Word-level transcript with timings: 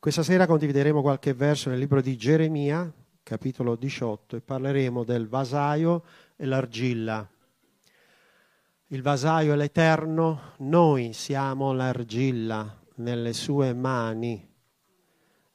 Questa 0.00 0.22
sera 0.22 0.46
condivideremo 0.46 1.02
qualche 1.02 1.34
verso 1.34 1.68
nel 1.68 1.78
libro 1.78 2.00
di 2.00 2.16
Geremia, 2.16 2.90
capitolo 3.22 3.76
18, 3.76 4.36
e 4.36 4.40
parleremo 4.40 5.04
del 5.04 5.28
vasaio 5.28 6.04
e 6.36 6.46
l'argilla. 6.46 7.30
Il 8.86 9.02
vasaio 9.02 9.52
è 9.52 9.56
l'Eterno, 9.56 10.54
noi 10.60 11.12
siamo 11.12 11.74
l'argilla 11.74 12.80
nelle 12.94 13.34
sue 13.34 13.74
mani. 13.74 14.50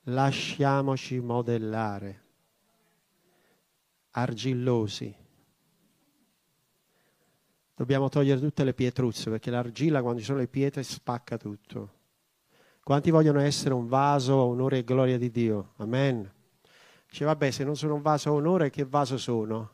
Lasciamoci 0.03 1.19
modellare. 1.19 2.23
Argillosi. 4.11 5.15
Dobbiamo 7.73 8.09
togliere 8.09 8.39
tutte 8.39 8.63
le 8.63 8.75
pietruzze 8.75 9.31
perché 9.31 9.49
l'argilla 9.49 10.03
quando 10.03 10.19
ci 10.19 10.25
sono 10.25 10.37
le 10.37 10.47
pietre 10.47 10.83
spacca 10.83 11.35
tutto. 11.35 11.94
Quanti 12.85 13.09
vogliono 13.09 13.39
essere 13.39 13.73
un 13.73 13.87
vaso 13.87 14.33
a 14.33 14.43
onore 14.43 14.77
e 14.77 14.83
gloria 14.83 15.17
di 15.17 15.31
Dio? 15.31 15.71
Amen. 15.77 16.31
Dice, 17.09 17.25
vabbè, 17.25 17.49
se 17.49 17.63
non 17.63 17.75
sono 17.75 17.95
un 17.95 18.03
vaso 18.03 18.29
a 18.29 18.33
onore, 18.33 18.69
che 18.69 18.85
vaso 18.85 19.17
sono? 19.17 19.71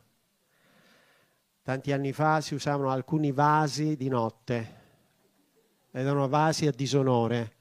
Tanti 1.62 1.92
anni 1.92 2.14
fa 2.14 2.40
si 2.40 2.54
usavano 2.54 2.88
alcuni 2.88 3.30
vasi 3.30 3.96
di 3.96 4.08
notte, 4.08 4.76
erano 5.90 6.26
vasi 6.26 6.66
a 6.66 6.72
disonore. 6.72 7.52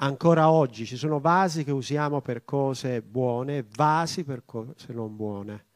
Ancora 0.00 0.50
oggi 0.50 0.84
ci 0.84 0.98
sono 0.98 1.18
vasi 1.18 1.64
che 1.64 1.72
usiamo 1.72 2.20
per 2.20 2.44
cose 2.44 3.00
buone, 3.00 3.64
vasi 3.74 4.22
per 4.22 4.42
cose 4.44 4.92
non 4.92 5.16
buone. 5.16 5.67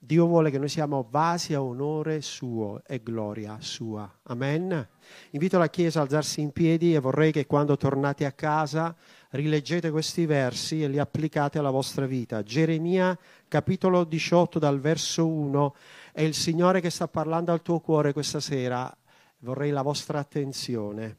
Dio 0.00 0.26
vuole 0.26 0.52
che 0.52 0.58
noi 0.58 0.68
siamo 0.68 1.08
vasi 1.10 1.54
a 1.54 1.62
onore 1.62 2.20
suo 2.20 2.82
e 2.86 3.02
gloria 3.02 3.56
sua. 3.58 4.08
Amen. 4.22 4.88
Invito 5.30 5.58
la 5.58 5.68
Chiesa 5.68 5.98
a 5.98 6.02
alzarsi 6.02 6.40
in 6.40 6.52
piedi 6.52 6.94
e 6.94 7.00
vorrei 7.00 7.32
che 7.32 7.46
quando 7.46 7.76
tornate 7.76 8.24
a 8.24 8.30
casa 8.30 8.94
rileggete 9.30 9.90
questi 9.90 10.24
versi 10.24 10.84
e 10.84 10.88
li 10.88 11.00
applicate 11.00 11.58
alla 11.58 11.70
vostra 11.70 12.06
vita. 12.06 12.44
Geremia 12.44 13.18
capitolo 13.48 14.04
18 14.04 14.60
dal 14.60 14.78
verso 14.78 15.26
1 15.26 15.74
è 16.12 16.22
il 16.22 16.34
Signore 16.34 16.80
che 16.80 16.90
sta 16.90 17.08
parlando 17.08 17.50
al 17.50 17.62
tuo 17.62 17.80
cuore 17.80 18.12
questa 18.12 18.38
sera. 18.38 18.96
Vorrei 19.38 19.72
la 19.72 19.82
vostra 19.82 20.20
attenzione. 20.20 21.16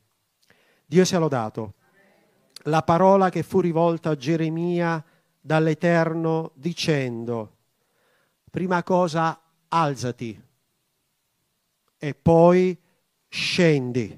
Dio 0.86 1.04
sia 1.04 1.20
lodato. 1.20 1.74
La 2.64 2.82
parola 2.84 3.30
che 3.30 3.44
fu 3.44 3.60
rivolta 3.60 4.12
a 4.12 4.16
Geremia 4.16 5.04
dall'Eterno 5.42 6.52
dicendo 6.56 7.58
prima 8.50 8.84
cosa 8.84 9.40
alzati 9.68 10.48
e 11.98 12.16
poi 12.16 12.78
scendi 13.28 14.18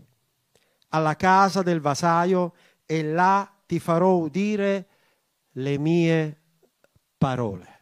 alla 0.90 1.16
casa 1.16 1.62
del 1.62 1.82
vasaio 1.82 2.54
e 2.86 3.04
là 3.04 3.52
ti 3.66 3.80
farò 3.80 4.16
udire 4.16 4.88
le 5.54 5.78
mie 5.78 6.42
parole. 7.18 7.80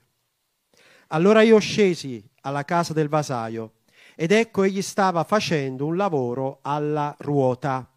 Allora 1.08 1.42
io 1.42 1.60
scesi 1.60 2.24
alla 2.42 2.64
casa 2.64 2.94
del 2.94 3.10
vasaio 3.10 3.74
ed 4.16 4.32
ecco 4.32 4.64
egli 4.64 4.82
stava 4.82 5.24
facendo 5.24 5.86
un 5.86 5.96
lavoro 5.96 6.60
alla 6.62 7.16
ruota. 7.20 7.90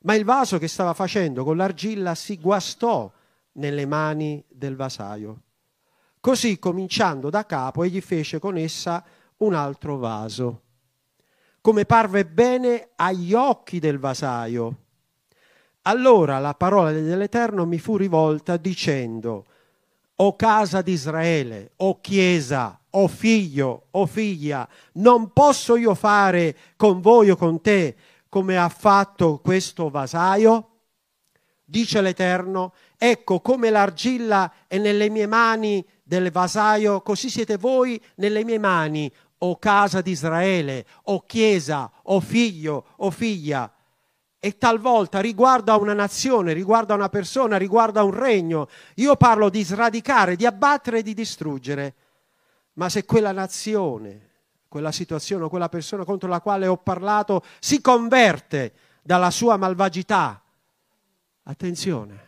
Ma 0.00 0.14
il 0.14 0.24
vaso 0.24 0.58
che 0.58 0.68
stava 0.68 0.94
facendo 0.94 1.44
con 1.44 1.56
l'argilla 1.56 2.14
si 2.14 2.38
guastò 2.38 3.12
nelle 3.52 3.84
mani 3.84 4.44
del 4.48 4.76
vasaio 4.76 5.42
Così, 6.28 6.58
cominciando 6.58 7.30
da 7.30 7.46
capo, 7.46 7.84
egli 7.84 8.02
fece 8.02 8.38
con 8.38 8.58
essa 8.58 9.02
un 9.38 9.54
altro 9.54 9.96
vaso, 9.96 10.60
come 11.62 11.86
parve 11.86 12.26
bene 12.26 12.90
agli 12.96 13.32
occhi 13.32 13.78
del 13.78 13.98
vasaio. 13.98 14.76
Allora 15.84 16.38
la 16.38 16.52
parola 16.52 16.92
dell'Eterno 16.92 17.64
mi 17.64 17.78
fu 17.78 17.96
rivolta 17.96 18.58
dicendo, 18.58 19.46
o 20.16 20.36
casa 20.36 20.82
di 20.82 20.92
Israele, 20.92 21.70
o 21.76 21.98
chiesa, 21.98 22.78
o 22.90 23.08
figlio, 23.08 23.86
o 23.92 24.04
figlia, 24.04 24.68
non 24.96 25.32
posso 25.32 25.76
io 25.76 25.94
fare 25.94 26.54
con 26.76 27.00
voi 27.00 27.30
o 27.30 27.36
con 27.36 27.62
te 27.62 27.96
come 28.28 28.58
ha 28.58 28.68
fatto 28.68 29.38
questo 29.38 29.88
vasaio? 29.88 30.68
Dice 31.64 32.02
l'Eterno, 32.02 32.74
ecco 32.98 33.40
come 33.40 33.70
l'argilla 33.70 34.52
è 34.66 34.76
nelle 34.76 35.08
mie 35.08 35.26
mani 35.26 35.82
del 36.08 36.30
vasaio, 36.30 37.02
così 37.02 37.28
siete 37.28 37.58
voi 37.58 38.02
nelle 38.14 38.42
mie 38.42 38.58
mani, 38.58 39.12
o 39.40 39.58
casa 39.58 40.00
di 40.00 40.12
Israele, 40.12 40.86
o 41.04 41.20
chiesa, 41.20 41.90
o 42.04 42.18
figlio, 42.20 42.86
o 42.96 43.10
figlia. 43.10 43.70
E 44.40 44.56
talvolta 44.56 45.20
riguardo 45.20 45.70
a 45.70 45.76
una 45.76 45.92
nazione, 45.92 46.54
riguardo 46.54 46.94
a 46.94 46.96
una 46.96 47.10
persona, 47.10 47.58
riguardo 47.58 48.00
a 48.00 48.04
un 48.04 48.14
regno, 48.14 48.68
io 48.94 49.16
parlo 49.16 49.50
di 49.50 49.62
sradicare, 49.62 50.34
di 50.34 50.46
abbattere 50.46 51.00
e 51.00 51.02
di 51.02 51.12
distruggere. 51.12 51.94
Ma 52.74 52.88
se 52.88 53.04
quella 53.04 53.32
nazione, 53.32 54.30
quella 54.66 54.92
situazione 54.92 55.44
o 55.44 55.48
quella 55.50 55.68
persona 55.68 56.04
contro 56.04 56.28
la 56.28 56.40
quale 56.40 56.66
ho 56.66 56.78
parlato 56.78 57.44
si 57.58 57.82
converte 57.82 58.72
dalla 59.02 59.30
sua 59.30 59.58
malvagità, 59.58 60.42
attenzione. 61.42 62.26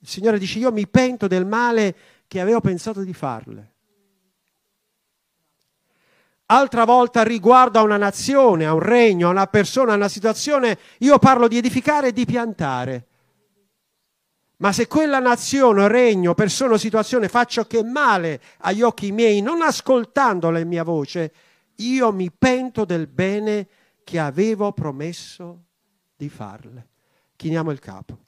Il 0.00 0.08
Signore 0.08 0.38
dice 0.38 0.58
io 0.58 0.72
mi 0.72 0.86
pento 0.88 1.26
del 1.28 1.46
male 1.46 1.96
che 2.28 2.40
avevo 2.40 2.60
pensato 2.60 3.00
di 3.00 3.14
farle. 3.14 3.72
Altra 6.50 6.84
volta 6.84 7.22
riguardo 7.22 7.78
a 7.78 7.82
una 7.82 7.96
nazione, 7.96 8.64
a 8.64 8.72
un 8.72 8.80
regno, 8.80 9.28
a 9.28 9.32
una 9.32 9.46
persona, 9.46 9.92
a 9.92 9.96
una 9.96 10.08
situazione, 10.08 10.78
io 10.98 11.18
parlo 11.18 11.48
di 11.48 11.58
edificare 11.58 12.08
e 12.08 12.12
di 12.12 12.24
piantare. 12.24 13.06
Ma 14.58 14.72
se 14.72 14.86
quella 14.86 15.18
nazione, 15.18 15.88
regno, 15.88 16.34
persona 16.34 16.74
o 16.74 16.78
situazione 16.78 17.28
fa 17.28 17.44
ciò 17.44 17.66
che 17.66 17.84
male 17.84 18.40
agli 18.58 18.82
occhi 18.82 19.12
miei, 19.12 19.40
non 19.40 19.62
ascoltando 19.62 20.50
la 20.50 20.64
mia 20.64 20.84
voce, 20.84 21.32
io 21.76 22.12
mi 22.12 22.30
pento 22.30 22.84
del 22.84 23.06
bene 23.06 23.68
che 24.02 24.18
avevo 24.18 24.72
promesso 24.72 25.64
di 26.16 26.28
farle. 26.28 26.88
Chiniamo 27.36 27.70
il 27.70 27.78
capo. 27.78 28.18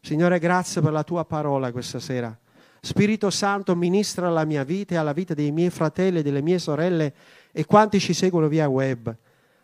Signore, 0.00 0.38
grazie 0.38 0.80
per 0.80 0.92
la 0.92 1.04
tua 1.04 1.24
parola 1.24 1.70
questa 1.72 2.00
sera. 2.00 2.36
Spirito 2.80 3.30
Santo, 3.30 3.74
ministra 3.74 4.28
alla 4.28 4.44
mia 4.44 4.64
vita 4.64 4.94
e 4.94 4.98
alla 4.98 5.12
vita 5.12 5.34
dei 5.34 5.50
miei 5.52 5.70
fratelli 5.70 6.18
e 6.18 6.22
delle 6.22 6.42
mie 6.42 6.58
sorelle 6.58 7.12
e 7.52 7.64
quanti 7.64 7.98
ci 8.00 8.12
seguono 8.12 8.48
via 8.48 8.68
web. 8.68 9.14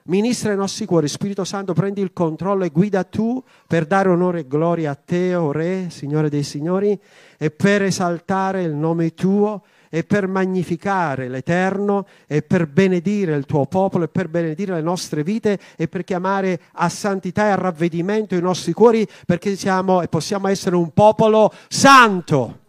Ministra 0.07 0.53
i 0.53 0.57
nostri 0.57 0.85
cuori, 0.85 1.07
Spirito 1.07 1.45
Santo, 1.45 1.75
prendi 1.75 2.01
il 2.01 2.13
controllo 2.13 2.65
e 2.65 2.71
guida 2.71 3.05
tu 3.05 3.41
per 3.69 3.87
dare 3.87 4.09
onore 4.09 4.41
e 4.41 4.47
gloria 4.49 4.91
a 4.91 4.95
te, 4.97 5.37
o 5.37 5.45
oh 5.45 5.53
Re, 5.53 5.91
Signore 5.91 6.29
dei 6.29 6.43
Signori, 6.43 6.99
e 7.39 7.51
per 7.53 7.83
esaltare 7.83 8.65
il 8.65 8.75
nome 8.75 9.15
tuo 9.15 9.63
e 9.89 10.03
per 10.03 10.27
magnificare 10.27 11.29
l'Eterno 11.29 12.07
e 12.27 12.43
per 12.43 12.67
benedire 12.67 13.37
il 13.37 13.47
tuo 13.47 13.67
popolo 13.67 14.05
e 14.05 14.09
per 14.09 14.29
benedire 14.29 14.75
le 14.75 14.81
nostre 14.81 15.23
vite 15.23 15.57
e 15.77 15.87
per 15.87 16.03
chiamare 16.03 16.63
a 16.73 16.89
santità 16.89 17.47
e 17.47 17.51
a 17.51 17.57
ravvedimento 17.57 18.35
i 18.35 18.41
nostri 18.41 18.73
cuori 18.73 19.07
perché 19.25 19.55
siamo 19.55 20.03
e 20.03 20.09
possiamo 20.09 20.49
essere 20.49 20.75
un 20.75 20.93
popolo 20.93 21.53
santo 21.69 22.62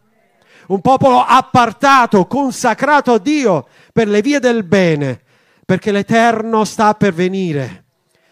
un 0.73 0.81
popolo 0.81 1.23
appartato, 1.23 2.25
consacrato 2.25 3.13
a 3.13 3.19
Dio 3.19 3.67
per 3.91 4.07
le 4.07 4.21
vie 4.21 4.39
del 4.39 4.63
bene, 4.63 5.21
perché 5.65 5.91
l'Eterno 5.91 6.63
sta 6.65 6.93
per 6.93 7.13
venire 7.13 7.83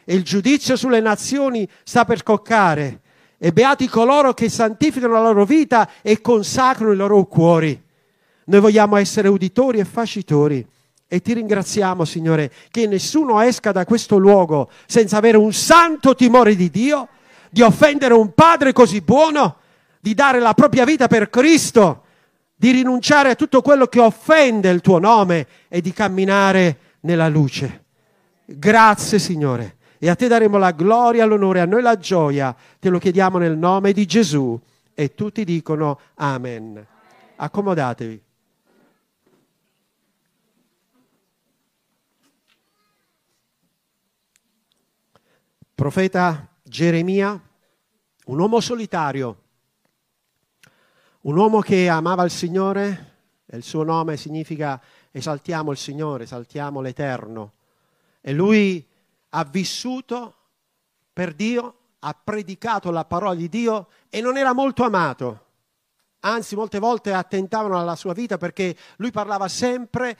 e 0.03 0.15
il 0.15 0.23
giudizio 0.23 0.75
sulle 0.75 0.99
nazioni 0.99 1.67
sta 1.83 2.05
per 2.05 2.19
scoccare. 2.19 2.99
E 3.37 3.51
beati 3.51 3.87
coloro 3.87 4.33
che 4.33 4.49
santificano 4.49 5.13
la 5.13 5.21
loro 5.21 5.45
vita 5.45 5.89
e 6.01 6.21
consacrano 6.21 6.91
i 6.91 6.95
loro 6.95 7.23
cuori. 7.25 7.81
Noi 8.45 8.59
vogliamo 8.59 8.97
essere 8.97 9.29
uditori 9.29 9.79
e 9.79 9.85
facitori. 9.85 10.67
E 11.07 11.21
ti 11.21 11.33
ringraziamo, 11.33 12.05
Signore, 12.05 12.51
che 12.69 12.87
nessuno 12.87 13.39
esca 13.41 13.71
da 13.71 13.85
questo 13.85 14.17
luogo 14.17 14.69
senza 14.85 15.17
avere 15.17 15.37
un 15.37 15.53
santo 15.53 16.13
timore 16.13 16.55
di 16.55 16.69
Dio, 16.69 17.07
di 17.49 17.61
offendere 17.61 18.13
un 18.13 18.33
Padre 18.33 18.73
così 18.73 19.01
buono, 19.01 19.57
di 19.99 20.13
dare 20.13 20.39
la 20.39 20.53
propria 20.53 20.85
vita 20.85 21.07
per 21.07 21.29
Cristo 21.29 22.00
di 22.61 22.69
rinunciare 22.69 23.31
a 23.31 23.35
tutto 23.35 23.63
quello 23.63 23.87
che 23.87 23.99
offende 23.99 24.69
il 24.69 24.81
tuo 24.81 24.99
nome 24.99 25.47
e 25.67 25.81
di 25.81 25.91
camminare 25.91 26.97
nella 26.99 27.27
luce. 27.27 27.85
Grazie 28.45 29.17
Signore. 29.17 29.77
E 29.97 30.07
a 30.09 30.15
te 30.15 30.27
daremo 30.27 30.59
la 30.59 30.69
gloria, 30.69 31.25
l'onore, 31.25 31.61
a 31.61 31.65
noi 31.65 31.81
la 31.81 31.97
gioia. 31.97 32.55
Te 32.77 32.89
lo 32.89 32.99
chiediamo 32.99 33.39
nel 33.39 33.57
nome 33.57 33.93
di 33.93 34.05
Gesù. 34.05 34.61
E 34.93 35.15
tutti 35.15 35.43
dicono 35.43 35.99
Amen. 36.17 36.85
Accomodatevi. 37.37 38.23
Profeta 45.73 46.47
Geremia, 46.61 47.41
un 48.25 48.39
uomo 48.39 48.59
solitario, 48.59 49.40
un 51.21 51.37
uomo 51.37 51.59
che 51.59 51.87
amava 51.87 52.23
il 52.23 52.31
Signore, 52.31 53.09
e 53.45 53.57
il 53.57 53.63
suo 53.63 53.83
nome 53.83 54.17
significa 54.17 54.81
esaltiamo 55.11 55.71
il 55.71 55.77
Signore, 55.77 56.23
esaltiamo 56.23 56.81
l'Eterno. 56.81 57.53
E 58.21 58.33
lui 58.33 58.85
ha 59.29 59.43
vissuto 59.43 60.35
per 61.13 61.33
Dio 61.33 61.75
ha 62.03 62.15
predicato 62.21 62.89
la 62.91 63.05
parola 63.05 63.35
di 63.35 63.49
Dio 63.49 63.87
e 64.09 64.21
non 64.21 64.37
era 64.37 64.53
molto 64.53 64.83
amato. 64.83 65.45
Anzi, 66.21 66.55
molte 66.55 66.79
volte 66.79 67.13
attentavano 67.13 67.77
alla 67.77 67.95
sua 67.95 68.13
vita 68.13 68.37
perché 68.37 68.75
lui 68.97 69.11
parlava 69.11 69.47
sempre 69.47 70.17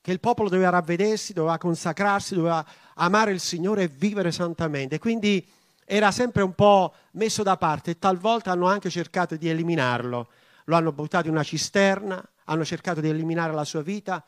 che 0.00 0.10
il 0.10 0.20
popolo 0.20 0.48
doveva 0.48 0.70
ravvedersi, 0.70 1.32
doveva 1.32 1.58
consacrarsi, 1.58 2.34
doveva 2.34 2.64
amare 2.94 3.32
il 3.32 3.40
Signore 3.40 3.84
e 3.84 3.88
vivere 3.88 4.32
santamente. 4.32 4.98
Quindi 4.98 5.46
era 5.94 6.10
sempre 6.10 6.40
un 6.40 6.54
po' 6.54 6.94
messo 7.12 7.42
da 7.42 7.58
parte 7.58 7.90
e 7.90 7.98
talvolta 7.98 8.50
hanno 8.50 8.66
anche 8.66 8.88
cercato 8.88 9.36
di 9.36 9.50
eliminarlo. 9.50 10.30
Lo 10.64 10.76
hanno 10.76 10.90
buttato 10.90 11.26
in 11.26 11.34
una 11.34 11.42
cisterna, 11.42 12.26
hanno 12.44 12.64
cercato 12.64 13.02
di 13.02 13.10
eliminare 13.10 13.52
la 13.52 13.64
sua 13.64 13.82
vita 13.82 14.24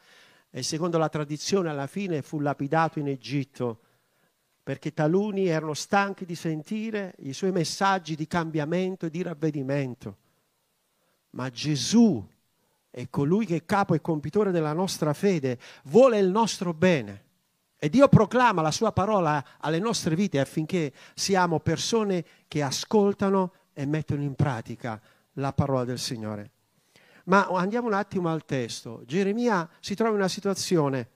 e 0.51 0.63
secondo 0.63 0.99
la 0.99 1.09
tradizione 1.09 1.71
alla 1.71 1.87
fine 1.87 2.21
fu 2.21 2.41
lapidato 2.41 2.99
in 2.99 3.09
Egitto 3.09 3.81
perché 4.63 4.93
taluni 4.93 5.47
erano 5.47 5.73
stanchi 5.73 6.27
di 6.27 6.35
sentire 6.35 7.15
i 7.21 7.33
suoi 7.33 7.51
messaggi 7.51 8.15
di 8.15 8.27
cambiamento 8.27 9.07
e 9.07 9.11
di 9.11 9.23
ravvedimento. 9.23 10.17
Ma 11.31 11.49
Gesù 11.49 12.23
è 12.91 13.09
colui 13.09 13.47
che 13.47 13.57
è 13.57 13.65
capo 13.65 13.95
e 13.95 14.03
compitore 14.03 14.51
della 14.51 14.75
nostra 14.75 15.15
fede, 15.15 15.59
vuole 15.85 16.19
il 16.19 16.29
nostro 16.29 16.75
bene. 16.75 17.24
E 17.85 17.91
Dio 17.91 18.09
proclama 18.09 18.63
la 18.63 18.71
sua 18.71 18.93
parola 18.93 19.45
alle 19.59 19.79
nostre 19.79 20.15
vite 20.15 20.41
affinché 20.41 20.91
siamo 21.13 21.61
persone 21.61 22.25
che 22.49 22.63
ascoltano 22.63 23.53
e 23.75 23.85
mettono 23.85 24.23
in 24.23 24.35
pratica 24.35 24.99
la 25.35 25.53
parola 25.53 25.85
del 25.85 25.99
Signore. 25.99 26.51
Ma 27.25 27.47
andiamo 27.49 27.87
un 27.87 27.93
attimo 27.93 28.31
al 28.31 28.47
testo. 28.47 29.03
Geremia 29.05 29.69
si 29.81 29.95
trova 29.95 30.13
in 30.13 30.17
una 30.17 30.29
situazione, 30.29 31.09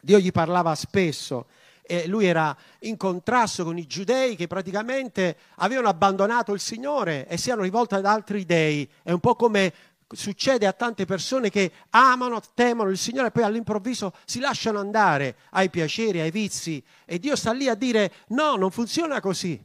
Dio 0.00 0.18
gli 0.18 0.32
parlava 0.32 0.74
spesso 0.74 1.46
e 1.82 2.06
lui 2.06 2.24
era 2.24 2.56
in 2.80 2.96
contrasto 2.96 3.62
con 3.62 3.76
i 3.76 3.86
giudei 3.86 4.34
che 4.34 4.46
praticamente 4.46 5.36
avevano 5.56 5.88
abbandonato 5.88 6.54
il 6.54 6.60
Signore 6.60 7.28
e 7.28 7.36
si 7.36 7.50
erano 7.50 7.64
rivolti 7.64 7.96
ad 7.96 8.06
altri 8.06 8.46
dei. 8.46 8.90
È 9.02 9.12
un 9.12 9.20
po' 9.20 9.36
come 9.36 9.74
succede 10.08 10.66
a 10.66 10.72
tante 10.72 11.04
persone 11.04 11.50
che 11.50 11.72
amano, 11.90 12.40
temono 12.54 12.90
il 12.90 12.98
Signore 12.98 13.28
e 13.28 13.30
poi 13.30 13.42
all'improvviso 13.42 14.12
si 14.24 14.38
lasciano 14.38 14.78
andare 14.78 15.36
ai 15.50 15.70
piaceri, 15.70 16.20
ai 16.20 16.30
vizi 16.30 16.82
e 17.04 17.18
Dio 17.18 17.34
sta 17.34 17.52
lì 17.52 17.68
a 17.68 17.74
dire 17.74 18.12
no, 18.28 18.56
non 18.56 18.70
funziona 18.70 19.20
così. 19.20 19.62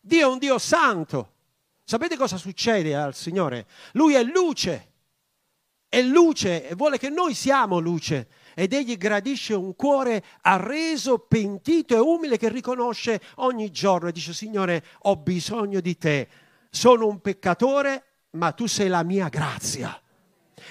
Dio 0.00 0.28
è 0.28 0.30
un 0.30 0.38
Dio 0.38 0.58
santo. 0.58 1.34
Sapete 1.84 2.16
cosa 2.16 2.36
succede 2.36 2.94
al 2.94 3.14
Signore? 3.14 3.66
Lui 3.92 4.14
è 4.14 4.22
luce, 4.22 4.92
è 5.88 6.02
luce 6.02 6.68
e 6.68 6.74
vuole 6.74 6.98
che 6.98 7.08
noi 7.08 7.32
siamo 7.34 7.78
luce 7.78 8.28
ed 8.54 8.72
egli 8.72 8.96
gradisce 8.96 9.54
un 9.54 9.74
cuore 9.74 10.22
arreso, 10.42 11.18
pentito 11.20 11.94
e 11.94 11.98
umile 11.98 12.36
che 12.36 12.48
riconosce 12.48 13.20
ogni 13.36 13.70
giorno 13.70 14.08
e 14.08 14.12
dice 14.12 14.34
Signore 14.34 14.84
ho 15.02 15.16
bisogno 15.16 15.80
di 15.80 15.96
te, 15.96 16.28
sono 16.68 17.06
un 17.06 17.20
peccatore 17.20 18.07
ma 18.30 18.52
tu 18.52 18.66
sei 18.66 18.88
la 18.88 19.02
mia 19.02 19.28
grazia. 19.28 20.00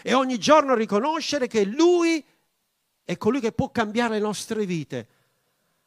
E 0.03 0.13
ogni 0.13 0.37
giorno 0.37 0.75
riconoscere 0.75 1.47
che 1.47 1.65
Lui 1.65 2.23
è 3.03 3.17
colui 3.17 3.39
che 3.39 3.51
può 3.51 3.71
cambiare 3.71 4.15
le 4.15 4.19
nostre 4.19 4.65
vite 4.65 5.07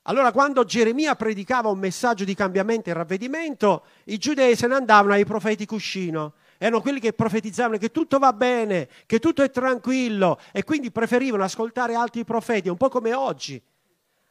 allora 0.05 0.32
quando 0.32 0.64
Geremia 0.64 1.14
predicava 1.14 1.69
un 1.69 1.78
messaggio 1.78 2.25
di 2.25 2.34
cambiamento 2.34 2.88
e 2.88 2.94
ravvedimento, 2.94 3.84
i 4.05 4.17
giudei 4.17 4.56
se 4.56 4.67
ne 4.67 4.75
andavano 4.75 5.12
ai 5.12 5.26
profeti 5.26 5.67
cuscino. 5.67 6.34
Erano 6.56 6.81
quelli 6.81 7.00
che 7.00 7.12
profetizzavano 7.12 7.76
che 7.76 7.90
tutto 7.90 8.19
va 8.19 8.32
bene, 8.32 8.88
che 9.06 9.19
tutto 9.19 9.43
è 9.43 9.50
tranquillo 9.50 10.38
e 10.52 10.64
quindi 10.64 10.90
preferivano 10.90 11.44
ascoltare 11.44 11.94
altri 11.94 12.25
profeti, 12.25 12.69
un 12.69 12.76
po' 12.76 12.88
come 12.88 13.12
oggi. 13.12 13.62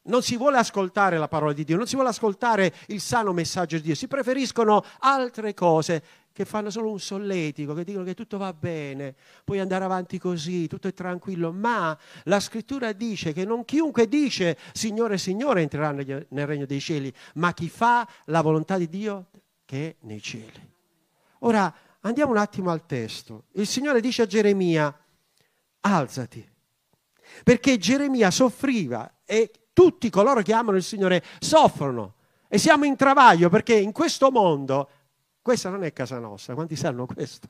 Non 0.10 0.24
si 0.24 0.38
vuole 0.38 0.58
ascoltare 0.58 1.18
la 1.18 1.28
parola 1.28 1.54
di 1.54 1.64
Dio, 1.64 1.78
non 1.78 1.86
si 1.86 1.94
vuole 1.94 2.10
ascoltare 2.10 2.74
il 2.88 3.00
sano 3.00 3.32
messaggio 3.32 3.76
di 3.78 3.84
Dio, 3.84 3.96
si 3.96 4.08
preferiscono 4.08 4.84
altre 5.00 5.54
cose 5.54 6.04
che 6.34 6.46
fanno 6.46 6.72
solo 6.72 6.90
un 6.90 7.00
solletico, 7.00 7.76
che 7.76 7.84
dicono 7.84 8.04
che 8.06 8.16
tutto 8.16 8.38
va 8.38 8.52
bene, 8.54 9.14
puoi 9.44 9.60
andare 9.60 9.84
avanti 9.84 10.18
così, 10.18 10.68
tutto 10.68 10.88
è 10.88 10.94
tranquillo, 10.94 11.52
ma 11.52 11.96
la 12.24 12.40
scrittura 12.40 12.92
dice 12.92 13.34
che 13.34 13.46
non 13.46 13.66
chiunque 13.66 14.08
dice 14.08 14.58
Signore, 14.74 15.18
Signore 15.20 15.62
entrerà 15.62 15.92
nel 15.92 16.26
regno 16.48 16.66
dei 16.66 16.80
cieli, 16.80 17.14
ma 17.36 17.54
chi 17.54 17.70
fa 17.70 18.08
la 18.26 18.42
volontà 18.42 18.78
di 18.78 18.90
Dio 18.90 19.28
che 19.66 19.90
è 19.90 19.96
nei 20.08 20.22
cieli. 20.22 20.68
Ora 21.40 21.72
andiamo 22.02 22.32
un 22.32 22.38
attimo 22.38 22.72
al 22.72 22.86
testo. 22.86 23.44
Il 23.52 23.68
Signore 23.68 24.02
dice 24.02 24.24
a 24.24 24.26
Geremia, 24.26 24.98
alzati, 25.82 26.50
perché 27.44 27.78
Geremia 27.78 28.32
soffriva 28.32 29.20
e 29.24 29.52
tutti 29.74 30.10
coloro 30.10 30.42
che 30.42 30.54
amano 30.54 30.78
il 30.78 30.84
Signore 30.84 31.24
soffrono 31.40 32.16
e 32.48 32.58
siamo 32.58 32.86
in 32.86 32.96
travaglio 32.96 33.50
perché 33.50 33.76
in 33.76 33.92
questo 33.92 34.32
mondo 34.32 34.90
questa 35.42 35.70
non 35.70 35.84
è 35.84 35.94
casa 35.94 36.20
nostra, 36.20 36.54
quanti 36.54 36.76
sanno 36.76 37.06
questo? 37.06 37.48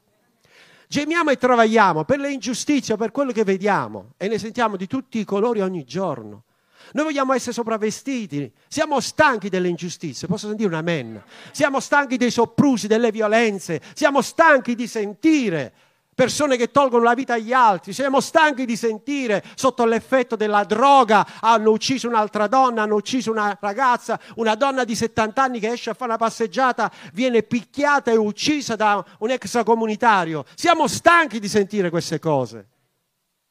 Gemiamo 0.87 1.29
e 1.29 1.37
travagliamo 1.37 2.03
per 2.03 2.19
le 2.19 2.31
ingiustizie, 2.31 2.95
per 2.95 3.11
quello 3.11 3.31
che 3.31 3.43
vediamo 3.43 4.13
e 4.17 4.27
ne 4.27 4.39
sentiamo 4.39 4.75
di 4.75 4.87
tutti 4.87 5.19
i 5.19 5.23
colori 5.23 5.61
ogni 5.61 5.83
giorno. 5.83 6.45
Noi 6.93 7.05
vogliamo 7.05 7.33
essere 7.33 7.51
sopravvestiti, 7.51 8.51
siamo 8.67 8.99
stanchi 8.99 9.49
delle 9.49 9.67
ingiustizie, 9.67 10.27
posso 10.27 10.47
sentire 10.47 10.69
un 10.69 10.75
amen? 10.75 11.21
Siamo 11.51 11.79
stanchi 11.79 12.17
dei 12.17 12.31
soprusi, 12.31 12.87
delle 12.87 13.11
violenze, 13.11 13.81
siamo 13.93 14.21
stanchi 14.21 14.73
di 14.73 14.87
sentire 14.87 15.73
persone 16.19 16.57
che 16.57 16.69
tolgono 16.69 17.05
la 17.05 17.13
vita 17.13 17.35
agli 17.35 17.53
altri, 17.53 17.93
siamo 17.93 18.19
stanchi 18.19 18.65
di 18.65 18.75
sentire 18.75 19.41
sotto 19.55 19.85
l'effetto 19.85 20.35
della 20.35 20.65
droga 20.65 21.25
hanno 21.39 21.71
ucciso 21.71 22.09
un'altra 22.09 22.47
donna, 22.47 22.81
hanno 22.81 22.95
ucciso 22.95 23.31
una 23.31 23.57
ragazza, 23.57 24.19
una 24.35 24.55
donna 24.55 24.83
di 24.83 24.95
70 24.95 25.41
anni 25.41 25.59
che 25.61 25.69
esce 25.69 25.91
a 25.91 25.93
fare 25.93 26.09
una 26.09 26.17
passeggiata 26.17 26.91
viene 27.13 27.43
picchiata 27.43 28.11
e 28.11 28.17
uccisa 28.17 28.75
da 28.75 29.01
un 29.19 29.29
extracomunitario. 29.29 30.43
Siamo 30.55 30.89
stanchi 30.89 31.39
di 31.39 31.47
sentire 31.47 31.89
queste 31.89 32.19
cose. 32.19 32.67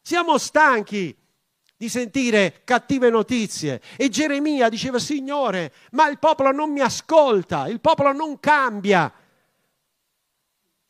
Siamo 0.02 0.36
stanchi 0.36 1.16
di 1.74 1.88
sentire 1.88 2.60
cattive 2.64 3.08
notizie. 3.08 3.80
E 3.96 4.10
Geremia 4.10 4.68
diceva, 4.68 4.98
Signore, 4.98 5.72
ma 5.92 6.06
il 6.10 6.18
popolo 6.18 6.52
non 6.52 6.70
mi 6.70 6.80
ascolta, 6.80 7.66
il 7.66 7.80
popolo 7.80 8.12
non 8.12 8.38
cambia. 8.38 9.10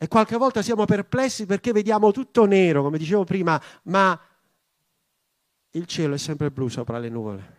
E 0.00 0.06
qualche 0.06 0.36
volta 0.36 0.62
siamo 0.62 0.84
perplessi 0.84 1.44
perché 1.44 1.72
vediamo 1.72 2.12
tutto 2.12 2.44
nero, 2.44 2.84
come 2.84 2.98
dicevo 2.98 3.24
prima, 3.24 3.60
ma 3.84 4.18
il 5.72 5.86
cielo 5.86 6.14
è 6.14 6.18
sempre 6.18 6.52
blu 6.52 6.68
sopra 6.68 6.98
le 6.98 7.08
nuvole. 7.08 7.56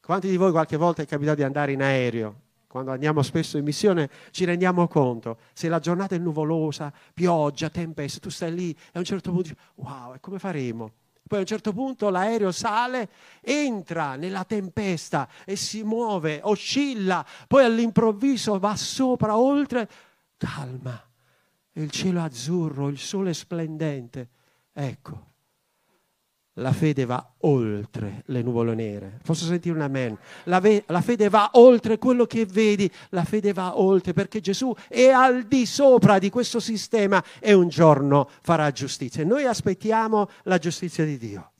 Quanti 0.00 0.28
di 0.28 0.36
voi 0.36 0.50
qualche 0.50 0.76
volta 0.76 1.02
è 1.02 1.06
capitato 1.06 1.36
di 1.36 1.44
andare 1.44 1.70
in 1.70 1.82
aereo? 1.82 2.40
Quando 2.66 2.90
andiamo 2.90 3.22
spesso 3.22 3.58
in 3.58 3.64
missione 3.64 4.10
ci 4.32 4.44
rendiamo 4.44 4.88
conto, 4.88 5.38
se 5.52 5.68
la 5.68 5.78
giornata 5.78 6.16
è 6.16 6.18
nuvolosa, 6.18 6.92
pioggia, 7.14 7.70
tempesta, 7.70 8.18
tu 8.18 8.28
stai 8.28 8.52
lì 8.52 8.70
e 8.72 8.90
a 8.94 8.98
un 8.98 9.04
certo 9.04 9.30
punto 9.30 9.48
dici, 9.48 9.60
wow, 9.76 10.14
e 10.14 10.20
come 10.20 10.40
faremo? 10.40 10.92
Poi 11.28 11.38
a 11.38 11.42
un 11.42 11.46
certo 11.46 11.72
punto 11.72 12.10
l'aereo 12.10 12.50
sale, 12.50 13.08
entra 13.40 14.16
nella 14.16 14.42
tempesta 14.42 15.28
e 15.44 15.54
si 15.54 15.84
muove, 15.84 16.40
oscilla, 16.42 17.24
poi 17.46 17.64
all'improvviso 17.64 18.58
va 18.58 18.74
sopra, 18.74 19.36
oltre, 19.36 19.88
calma, 20.40 20.98
il 21.72 21.90
cielo 21.90 22.22
azzurro, 22.22 22.88
il 22.88 22.98
sole 22.98 23.34
splendente. 23.34 24.28
Ecco, 24.72 25.26
la 26.54 26.72
fede 26.72 27.04
va 27.04 27.34
oltre 27.40 28.22
le 28.26 28.40
nuvole 28.40 28.74
nere. 28.74 29.20
Posso 29.22 29.44
sentire 29.44 29.74
un 29.74 29.82
amen? 29.82 30.16
La, 30.44 30.60
ve- 30.60 30.84
la, 30.86 31.02
fede 31.02 31.28
va 31.28 31.50
oltre 31.54 31.98
quello 31.98 32.24
che 32.24 32.46
vedi, 32.46 32.90
la 33.10 33.24
fede 33.24 33.52
va 33.52 33.78
oltre 33.78 34.14
perché 34.14 34.40
Gesù 34.40 34.74
è 34.88 35.08
al 35.08 35.44
di 35.44 35.66
sopra 35.66 36.18
di 36.18 36.30
questo 36.30 36.58
sistema 36.58 37.22
e 37.38 37.52
un 37.52 37.68
giorno 37.68 38.30
farà 38.40 38.70
giustizia. 38.72 39.22
E 39.22 39.26
noi 39.26 39.44
aspettiamo 39.44 40.30
la 40.44 40.56
giustizia 40.56 41.04
di 41.04 41.18
Dio. 41.18 41.52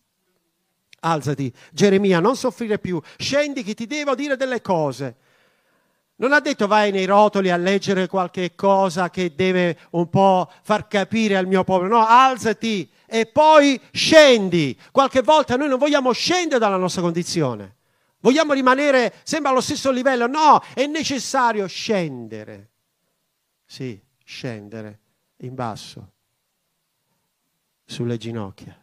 Alzati, 1.01 1.53
Geremia, 1.73 2.21
non 2.21 2.35
soffrire 2.35 2.79
più, 2.79 3.01
scendi 3.19 3.63
che 3.63 3.75
ti 3.75 3.87
devo 3.87 4.15
dire 4.15 4.37
delle 4.37 4.63
cose. 4.63 5.17
Non 6.21 6.35
ha 6.35 6.41
detto 6.41 6.67
vai 6.67 6.91
nei 6.91 7.07
rotoli 7.07 7.50
a 7.50 7.57
leggere 7.57 8.07
qualche 8.07 8.55
cosa 8.55 9.09
che 9.09 9.35
deve 9.35 9.79
un 9.93 10.11
po' 10.11 10.50
far 10.62 10.87
capire 10.87 11.39
al 11.39 11.47
mio 11.47 11.65
popolo. 11.65 11.89
No, 11.89 12.07
alzati 12.07 12.91
e 13.07 13.25
poi 13.25 13.81
scendi. 13.91 14.79
Qualche 14.93 15.23
volta 15.23 15.57
noi 15.57 15.69
non 15.69 15.79
vogliamo 15.79 16.12
scendere 16.12 16.59
dalla 16.59 16.77
nostra 16.77 17.00
condizione. 17.00 17.77
Vogliamo 18.21 18.53
rimanere 18.53 19.15
sempre 19.23 19.50
allo 19.50 19.62
stesso 19.62 19.91
livello. 19.91 20.27
No, 20.27 20.62
è 20.75 20.85
necessario 20.85 21.67
scendere. 21.67 22.69
Sì, 23.65 23.99
scendere 24.23 24.99
in 25.39 25.55
basso, 25.55 26.12
sulle 27.87 28.19
ginocchia. 28.19 28.79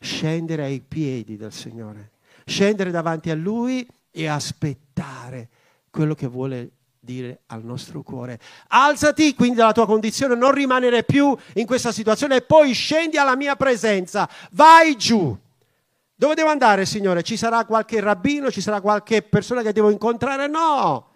Scendere 0.00 0.64
ai 0.64 0.80
piedi 0.80 1.36
del 1.36 1.52
Signore. 1.52 2.10
Scendere 2.44 2.90
davanti 2.90 3.30
a 3.30 3.36
Lui 3.36 3.86
e 4.10 4.26
aspettare 4.26 5.48
quello 5.90 6.14
che 6.14 6.26
vuole 6.26 6.72
dire 7.00 7.42
al 7.46 7.64
nostro 7.64 8.02
cuore. 8.02 8.38
Alzati 8.68 9.34
quindi 9.34 9.56
dalla 9.56 9.72
tua 9.72 9.86
condizione, 9.86 10.34
non 10.34 10.52
rimanere 10.52 11.02
più 11.02 11.36
in 11.54 11.66
questa 11.66 11.92
situazione 11.92 12.36
e 12.36 12.42
poi 12.42 12.72
scendi 12.72 13.16
alla 13.16 13.36
mia 13.36 13.56
presenza, 13.56 14.28
vai 14.52 14.96
giù. 14.96 15.36
Dove 16.14 16.34
devo 16.34 16.50
andare, 16.50 16.84
Signore? 16.84 17.22
Ci 17.22 17.38
sarà 17.38 17.64
qualche 17.64 17.98
rabbino? 18.00 18.50
Ci 18.50 18.60
sarà 18.60 18.82
qualche 18.82 19.22
persona 19.22 19.62
che 19.62 19.72
devo 19.72 19.88
incontrare? 19.88 20.46
No! 20.48 21.08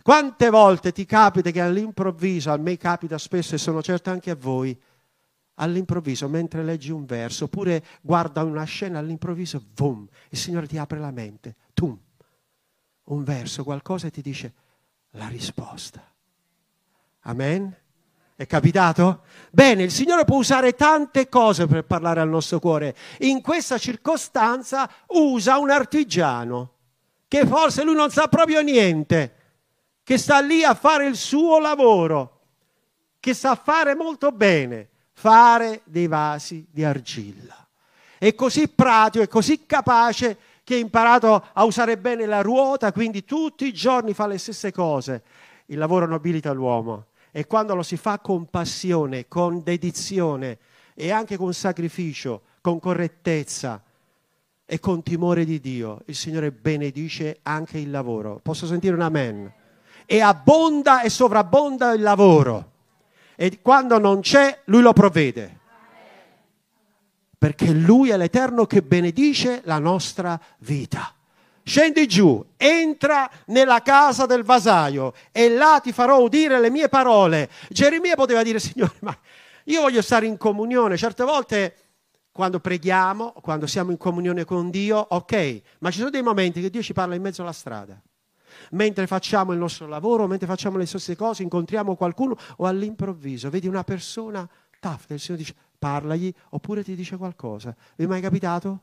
Quante 0.00 0.50
volte 0.50 0.92
ti 0.92 1.04
capita 1.04 1.50
che 1.50 1.60
all'improvviso, 1.60 2.52
a 2.52 2.56
me 2.56 2.76
capita 2.76 3.18
spesso 3.18 3.56
e 3.56 3.58
sono 3.58 3.82
certo 3.82 4.10
anche 4.10 4.30
a 4.30 4.36
voi, 4.36 4.80
all'improvviso, 5.54 6.28
mentre 6.28 6.62
leggi 6.62 6.92
un 6.92 7.04
verso, 7.04 7.46
oppure 7.46 7.82
guarda 8.02 8.44
una 8.44 8.62
scena, 8.62 9.00
all'improvviso, 9.00 9.60
boom, 9.74 10.06
il 10.28 10.38
Signore 10.38 10.68
ti 10.68 10.78
apre 10.78 11.00
la 11.00 11.10
mente, 11.10 11.56
tum, 11.74 11.98
un 13.06 13.24
verso, 13.24 13.64
qualcosa 13.64 14.06
e 14.06 14.10
ti 14.10 14.22
dice 14.22 14.52
la 15.10 15.28
risposta. 15.28 16.02
Amen? 17.22 17.74
È 18.34 18.46
capitato? 18.46 19.22
Bene, 19.50 19.84
il 19.84 19.90
Signore 19.90 20.24
può 20.24 20.36
usare 20.36 20.74
tante 20.74 21.28
cose 21.28 21.66
per 21.66 21.84
parlare 21.84 22.20
al 22.20 22.28
nostro 22.28 22.58
cuore. 22.58 22.94
In 23.20 23.40
questa 23.40 23.78
circostanza 23.78 24.90
usa 25.08 25.56
un 25.58 25.70
artigiano, 25.70 26.72
che 27.28 27.46
forse 27.46 27.82
lui 27.82 27.94
non 27.94 28.10
sa 28.10 28.28
proprio 28.28 28.60
niente, 28.60 29.34
che 30.02 30.18
sta 30.18 30.40
lì 30.40 30.62
a 30.62 30.74
fare 30.74 31.06
il 31.06 31.16
suo 31.16 31.58
lavoro, 31.58 32.40
che 33.18 33.34
sa 33.34 33.54
fare 33.54 33.94
molto 33.94 34.30
bene, 34.32 34.88
fare 35.12 35.80
dei 35.84 36.06
vasi 36.06 36.66
di 36.70 36.84
argilla. 36.84 37.66
È 38.18 38.34
così 38.34 38.68
pratico, 38.68 39.24
è 39.24 39.28
così 39.28 39.64
capace 39.66 40.38
che 40.66 40.74
ha 40.74 40.78
imparato 40.78 41.44
a 41.52 41.62
usare 41.62 41.96
bene 41.96 42.26
la 42.26 42.42
ruota, 42.42 42.90
quindi 42.90 43.24
tutti 43.24 43.68
i 43.68 43.72
giorni 43.72 44.14
fa 44.14 44.26
le 44.26 44.36
stesse 44.36 44.72
cose. 44.72 45.22
Il 45.66 45.78
lavoro 45.78 46.06
nobilita 46.06 46.50
l'uomo 46.50 47.06
e 47.30 47.46
quando 47.46 47.76
lo 47.76 47.84
si 47.84 47.96
fa 47.96 48.18
con 48.18 48.46
passione, 48.46 49.28
con 49.28 49.62
dedizione 49.62 50.58
e 50.94 51.12
anche 51.12 51.36
con 51.36 51.54
sacrificio, 51.54 52.42
con 52.60 52.80
correttezza 52.80 53.80
e 54.64 54.80
con 54.80 55.04
timore 55.04 55.44
di 55.44 55.60
Dio, 55.60 56.00
il 56.06 56.16
Signore 56.16 56.50
benedice 56.50 57.38
anche 57.44 57.78
il 57.78 57.92
lavoro. 57.92 58.40
Posso 58.42 58.66
sentire 58.66 58.96
un 58.96 59.02
amen? 59.02 59.52
E 60.04 60.20
abbonda 60.20 61.02
e 61.02 61.10
sovrabbonda 61.10 61.92
il 61.92 62.02
lavoro. 62.02 62.72
E 63.36 63.60
quando 63.62 64.00
non 64.00 64.18
c'è, 64.18 64.62
Lui 64.64 64.82
lo 64.82 64.92
provvede. 64.92 65.60
Perché 67.46 67.70
Lui 67.70 68.10
è 68.10 68.16
l'Eterno 68.16 68.66
che 68.66 68.82
benedice 68.82 69.60
la 69.66 69.78
nostra 69.78 70.36
vita 70.58 71.14
scendi 71.62 72.08
giù, 72.08 72.44
entra 72.56 73.30
nella 73.46 73.82
casa 73.82 74.26
del 74.26 74.42
vasaio 74.42 75.12
e 75.30 75.48
là 75.48 75.78
ti 75.80 75.92
farò 75.92 76.20
udire 76.20 76.58
le 76.58 76.70
mie 76.70 76.88
parole. 76.88 77.48
Geremia 77.70 78.16
poteva 78.16 78.42
dire, 78.42 78.58
Signore, 78.58 78.94
ma 79.00 79.16
io 79.64 79.80
voglio 79.80 80.02
stare 80.02 80.26
in 80.26 80.36
comunione. 80.36 80.96
Certe 80.96 81.22
volte 81.22 81.76
quando 82.32 82.58
preghiamo, 82.58 83.34
quando 83.40 83.68
siamo 83.68 83.92
in 83.92 83.96
comunione 83.96 84.44
con 84.44 84.68
Dio, 84.68 84.98
ok, 84.98 85.60
ma 85.80 85.92
ci 85.92 85.98
sono 85.98 86.10
dei 86.10 86.22
momenti 86.22 86.60
che 86.60 86.70
Dio 86.70 86.82
ci 86.82 86.92
parla 86.92 87.14
in 87.14 87.22
mezzo 87.22 87.42
alla 87.42 87.52
strada. 87.52 88.00
Mentre 88.70 89.06
facciamo 89.06 89.52
il 89.52 89.58
nostro 89.58 89.86
lavoro, 89.86 90.26
mentre 90.26 90.48
facciamo 90.48 90.78
le 90.78 90.86
stesse 90.86 91.14
cose, 91.14 91.44
incontriamo 91.44 91.94
qualcuno 91.94 92.36
o 92.56 92.66
all'improvviso 92.66 93.50
vedi 93.50 93.68
una 93.68 93.84
persona, 93.84 94.48
taf, 94.80 95.10
il 95.10 95.20
Signore 95.20 95.44
dice 95.44 95.54
parlagli 95.78 96.32
oppure 96.50 96.82
ti 96.82 96.94
dice 96.94 97.16
qualcosa. 97.16 97.74
Vi 97.96 98.04
è 98.04 98.06
mai 98.06 98.20
capitato? 98.20 98.82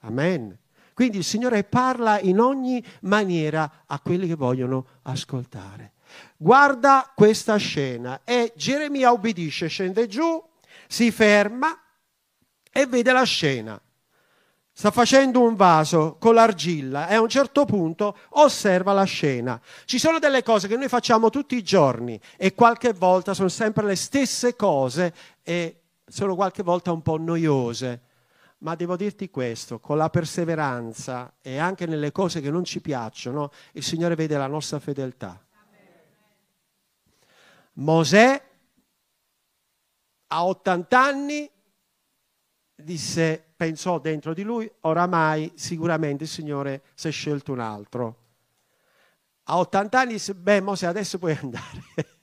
Amen. 0.00 0.56
Quindi 0.94 1.18
il 1.18 1.24
Signore 1.24 1.64
parla 1.64 2.20
in 2.20 2.40
ogni 2.40 2.84
maniera 3.02 3.84
a 3.86 4.00
quelli 4.00 4.26
che 4.26 4.34
vogliono 4.34 4.86
ascoltare. 5.02 5.92
Guarda 6.36 7.12
questa 7.14 7.56
scena 7.56 8.20
e 8.24 8.52
Geremia 8.56 9.12
obbedisce, 9.12 9.68
scende 9.68 10.06
giù, 10.08 10.42
si 10.86 11.10
ferma 11.10 11.78
e 12.70 12.86
vede 12.86 13.12
la 13.12 13.22
scena. 13.22 13.80
Sta 14.72 14.90
facendo 14.90 15.42
un 15.42 15.56
vaso 15.56 16.16
con 16.18 16.34
l'argilla 16.34 17.08
e 17.08 17.14
a 17.14 17.20
un 17.20 17.28
certo 17.28 17.64
punto 17.64 18.16
osserva 18.30 18.92
la 18.92 19.04
scena. 19.04 19.60
Ci 19.84 19.98
sono 19.98 20.18
delle 20.18 20.42
cose 20.42 20.68
che 20.68 20.76
noi 20.76 20.88
facciamo 20.88 21.28
tutti 21.28 21.54
i 21.56 21.62
giorni 21.62 22.18
e 22.36 22.54
qualche 22.54 22.92
volta 22.92 23.34
sono 23.34 23.48
sempre 23.48 23.84
le 23.84 23.96
stesse 23.96 24.56
cose 24.56 25.14
e 25.42 25.79
sono 26.10 26.34
qualche 26.34 26.62
volta 26.62 26.92
un 26.92 27.02
po' 27.02 27.16
noiose. 27.16 28.08
Ma 28.58 28.74
devo 28.74 28.96
dirti 28.96 29.30
questo, 29.30 29.80
con 29.80 29.96
la 29.96 30.10
perseveranza 30.10 31.36
e 31.40 31.56
anche 31.56 31.86
nelle 31.86 32.12
cose 32.12 32.42
che 32.42 32.50
non 32.50 32.64
ci 32.64 32.82
piacciono, 32.82 33.50
il 33.72 33.82
Signore 33.82 34.14
vede 34.14 34.36
la 34.36 34.46
nostra 34.46 34.78
fedeltà. 34.78 35.42
Mosè 37.74 38.42
a 40.26 40.44
80 40.44 41.02
anni 41.02 41.50
disse, 42.74 43.42
pensò 43.56 43.98
dentro 43.98 44.34
di 44.34 44.42
lui, 44.42 44.70
oramai 44.80 45.52
sicuramente 45.54 46.24
il 46.24 46.30
Signore 46.30 46.82
si 46.94 47.08
è 47.08 47.10
scelto 47.10 47.52
un 47.52 47.60
altro. 47.60 48.16
A 49.44 49.58
80 49.58 49.98
anni 49.98 50.12
disse, 50.12 50.34
beh 50.34 50.60
Mosè 50.60 50.86
adesso 50.86 51.18
puoi 51.18 51.36
andare. 51.40 51.82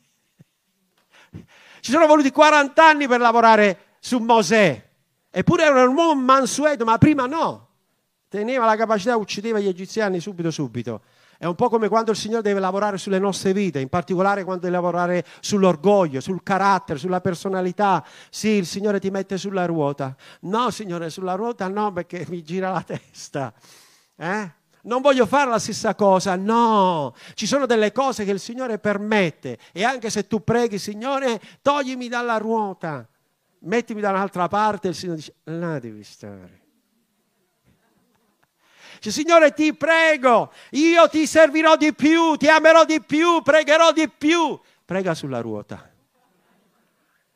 Ci 1.80 1.92
sono 1.92 2.08
voluti 2.08 2.32
40 2.32 2.86
anni 2.86 3.08
per 3.08 3.20
lavorare 3.20 3.80
su 4.00 4.20
Mosè. 4.20 4.86
Eppure 5.30 5.64
era 5.64 5.88
un 5.88 5.96
uomo 5.96 6.16
mansueto, 6.22 6.86
ma 6.86 6.98
prima 6.98 7.26
no. 7.26 7.68
Teneva 8.30 8.66
la 8.66 8.76
capacità, 8.76 9.16
uccideva 9.16 9.60
gli 9.60 9.68
egiziani 9.68 10.20
subito, 10.20 10.52
subito. 10.52 11.02
È 11.40 11.46
un 11.46 11.54
po' 11.54 11.70
come 11.70 11.88
quando 11.88 12.12
il 12.12 12.18
Signore 12.18 12.42
deve 12.42 12.60
lavorare 12.60 12.98
sulle 12.98 13.20
nostre 13.20 13.54
vite, 13.54 13.80
in 13.80 13.90
particolare 13.90 14.44
quando 14.44 14.64
deve 14.64 14.76
lavorare 14.76 15.24
sull'orgoglio, 15.40 16.20
sul 16.20 16.42
carattere, 16.42 16.98
sulla 16.98 17.22
personalità. 17.22 18.04
Sì, 18.32 18.50
il 18.50 18.66
Signore 18.66 19.00
ti 19.00 19.12
mette 19.12 19.38
sulla 19.38 19.66
ruota. 19.66 20.16
No, 20.42 20.72
Signore, 20.72 21.12
sulla 21.12 21.36
ruota 21.36 21.68
no, 21.68 21.94
perché 21.94 22.26
mi 22.30 22.42
gira 22.42 22.72
la 22.72 22.82
testa. 22.82 23.54
Eh? 24.16 24.52
Non 24.84 25.02
voglio 25.02 25.26
fare 25.26 25.50
la 25.50 25.60
stessa 25.60 25.96
cosa, 25.96 26.36
no. 26.36 27.14
Ci 27.34 27.46
sono 27.46 27.66
delle 27.66 27.92
cose 27.92 28.24
che 28.24 28.32
il 28.32 28.40
Signore 28.40 28.80
permette 28.80 29.58
e 29.72 29.84
anche 29.84 30.10
se 30.10 30.28
tu 30.28 30.44
preghi, 30.44 30.78
Signore, 30.80 31.42
toglimi 31.62 32.08
dalla 32.08 32.38
ruota 32.38 33.08
mettimi 33.60 34.02
da 34.02 34.10
un'altra 34.10 34.48
parte, 34.48 34.90
il 34.90 34.96
Signore 34.96 35.18
dice, 35.18 35.36
là 35.46 35.80
devi 35.80 36.04
stare. 36.04 36.66
Dice, 38.96 39.12
Signore 39.12 39.54
ti 39.54 39.74
prego, 39.76 40.52
io 40.72 41.08
ti 41.10 41.26
servirò 41.28 41.76
di 41.76 41.94
più, 41.94 42.36
ti 42.36 42.48
amerò 42.48 42.84
di 42.86 43.02
più, 43.02 43.42
pregherò 43.42 43.92
di 43.92 44.10
più. 44.10 44.60
Prega 44.86 45.14
sulla 45.14 45.42
ruota. 45.42 45.92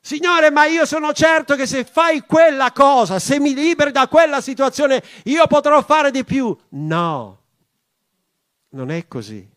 Signore, 0.03 0.49
ma 0.49 0.65
io 0.65 0.85
sono 0.87 1.13
certo 1.13 1.55
che 1.55 1.67
se 1.67 1.85
fai 1.85 2.21
quella 2.21 2.71
cosa, 2.71 3.19
se 3.19 3.39
mi 3.39 3.53
liberi 3.53 3.91
da 3.91 4.07
quella 4.07 4.41
situazione, 4.41 5.03
io 5.25 5.45
potrò 5.45 5.79
fare 5.83 6.09
di 6.09 6.23
più. 6.23 6.57
No, 6.69 7.41
non 8.69 8.89
è 8.89 9.07
così. 9.07 9.47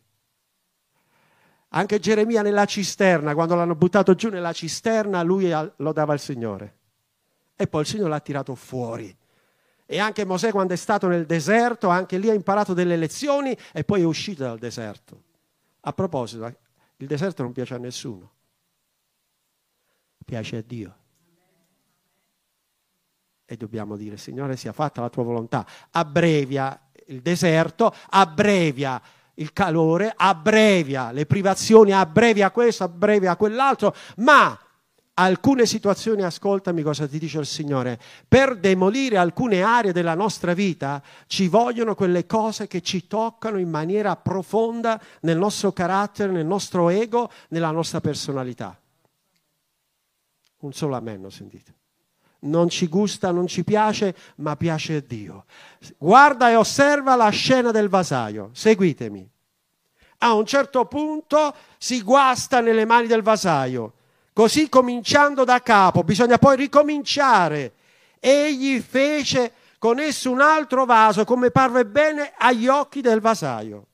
Anche 1.70 1.98
Geremia 1.98 2.42
nella 2.42 2.66
cisterna, 2.66 3.32
quando 3.32 3.54
l'hanno 3.54 3.74
buttato 3.74 4.14
giù 4.14 4.28
nella 4.28 4.52
cisterna, 4.52 5.22
lui 5.22 5.50
lo 5.76 5.92
dava 5.92 6.12
al 6.12 6.20
Signore. 6.20 6.76
E 7.56 7.66
poi 7.66 7.80
il 7.80 7.86
Signore 7.86 8.10
l'ha 8.10 8.20
tirato 8.20 8.54
fuori. 8.54 9.16
E 9.86 9.98
anche 9.98 10.26
Mosè 10.26 10.50
quando 10.50 10.74
è 10.74 10.76
stato 10.76 11.08
nel 11.08 11.24
deserto, 11.24 11.88
anche 11.88 12.18
lì 12.18 12.28
ha 12.28 12.34
imparato 12.34 12.74
delle 12.74 12.96
lezioni 12.96 13.56
e 13.72 13.82
poi 13.82 14.02
è 14.02 14.04
uscito 14.04 14.42
dal 14.44 14.58
deserto. 14.58 15.22
A 15.80 15.92
proposito, 15.94 16.44
il 16.98 17.06
deserto 17.06 17.42
non 17.42 17.52
piace 17.52 17.74
a 17.74 17.78
nessuno. 17.78 18.33
Piace 20.24 20.56
a 20.56 20.62
Dio. 20.66 20.96
E 23.44 23.56
dobbiamo 23.56 23.96
dire, 23.96 24.16
Signore, 24.16 24.56
sia 24.56 24.72
fatta 24.72 25.00
la 25.00 25.10
tua 25.10 25.22
volontà. 25.22 25.66
Abbrevia 25.90 26.80
il 27.06 27.20
deserto, 27.20 27.94
abbrevia 28.10 29.00
il 29.34 29.52
calore, 29.52 30.12
abbrevia 30.16 31.10
le 31.10 31.26
privazioni, 31.26 31.92
abbrevia 31.92 32.50
questo, 32.50 32.84
abbrevia 32.84 33.36
quell'altro, 33.36 33.94
ma 34.18 34.58
alcune 35.14 35.66
situazioni, 35.66 36.22
ascoltami 36.22 36.82
cosa 36.82 37.06
ti 37.06 37.18
dice 37.18 37.38
il 37.38 37.46
Signore, 37.46 37.98
per 38.26 38.56
demolire 38.56 39.16
alcune 39.16 39.62
aree 39.62 39.92
della 39.92 40.14
nostra 40.14 40.54
vita 40.54 41.02
ci 41.26 41.48
vogliono 41.48 41.94
quelle 41.94 42.26
cose 42.26 42.66
che 42.66 42.80
ci 42.80 43.06
toccano 43.06 43.58
in 43.58 43.68
maniera 43.68 44.16
profonda 44.16 45.00
nel 45.20 45.38
nostro 45.38 45.72
carattere, 45.72 46.32
nel 46.32 46.46
nostro 46.46 46.88
ego, 46.88 47.30
nella 47.48 47.70
nostra 47.70 48.00
personalità. 48.00 48.78
Un 50.64 50.72
solo 50.72 50.96
amen 50.96 51.22
ho 51.22 51.30
sentito. 51.30 51.72
Non 52.40 52.70
ci 52.70 52.88
gusta, 52.88 53.30
non 53.30 53.46
ci 53.46 53.64
piace, 53.64 54.16
ma 54.36 54.56
piace 54.56 54.96
a 54.96 55.00
Dio. 55.00 55.44
Guarda 55.98 56.48
e 56.48 56.56
osserva 56.56 57.16
la 57.16 57.28
scena 57.28 57.70
del 57.70 57.90
vasaio. 57.90 58.48
Seguitemi. 58.52 59.28
A 60.18 60.32
un 60.32 60.46
certo 60.46 60.86
punto 60.86 61.54
si 61.76 62.02
guasta 62.02 62.60
nelle 62.60 62.86
mani 62.86 63.06
del 63.06 63.20
vasaio. 63.20 63.92
Così 64.32 64.70
cominciando 64.70 65.44
da 65.44 65.60
capo, 65.60 66.02
bisogna 66.02 66.38
poi 66.38 66.56
ricominciare. 66.56 67.74
Egli 68.18 68.80
fece 68.80 69.52
con 69.78 69.98
esso 69.98 70.30
un 70.30 70.40
altro 70.40 70.86
vaso 70.86 71.24
come 71.24 71.50
parve 71.50 71.84
bene 71.84 72.32
agli 72.38 72.68
occhi 72.68 73.02
del 73.02 73.20
vasaio. 73.20 73.86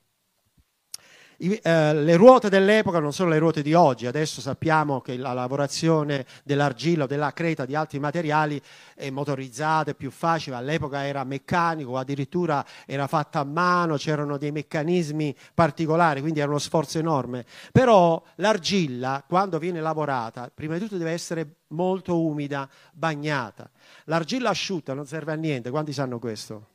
I, 1.43 1.59
eh, 1.63 1.95
le 1.95 2.17
ruote 2.17 2.51
dell'epoca 2.51 2.99
non 2.99 3.15
sono 3.15 3.31
le 3.31 3.39
ruote 3.39 3.63
di 3.63 3.73
oggi, 3.73 4.07
adesso 4.07 4.43
sappiamo 4.43 5.01
che 5.01 5.17
la 5.17 5.33
lavorazione 5.33 6.27
dell'argilla 6.45 7.05
o 7.05 7.07
della 7.07 7.33
creta 7.33 7.65
di 7.65 7.75
altri 7.75 7.99
materiali 7.99 8.61
è 8.95 9.09
motorizzata, 9.09 9.93
è 9.93 9.95
più 9.95 10.11
facile, 10.11 10.57
all'epoca 10.57 11.07
era 11.07 11.25
meccanico, 11.25 11.97
addirittura 11.97 12.63
era 12.85 13.07
fatta 13.07 13.39
a 13.39 13.45
mano, 13.45 13.97
c'erano 13.97 14.37
dei 14.37 14.53
meccanismi 14.53 15.35
particolari, 15.55 16.21
quindi 16.21 16.41
era 16.41 16.51
uno 16.51 16.59
sforzo 16.59 16.99
enorme. 16.99 17.47
Però 17.73 18.23
l'argilla, 18.35 19.25
quando 19.27 19.59
viene 19.59 19.81
lavorata, 19.81 20.51
prima 20.53 20.75
di 20.75 20.81
tutto 20.81 20.99
deve 20.99 21.13
essere 21.13 21.55
molto 21.69 22.21
umida, 22.21 22.69
bagnata. 22.93 23.71
L'argilla 24.05 24.51
asciutta 24.51 24.93
non 24.93 25.07
serve 25.07 25.33
a 25.33 25.37
niente, 25.37 25.71
quanti 25.71 25.95
sanno 25.95 26.19
questo? 26.19 26.70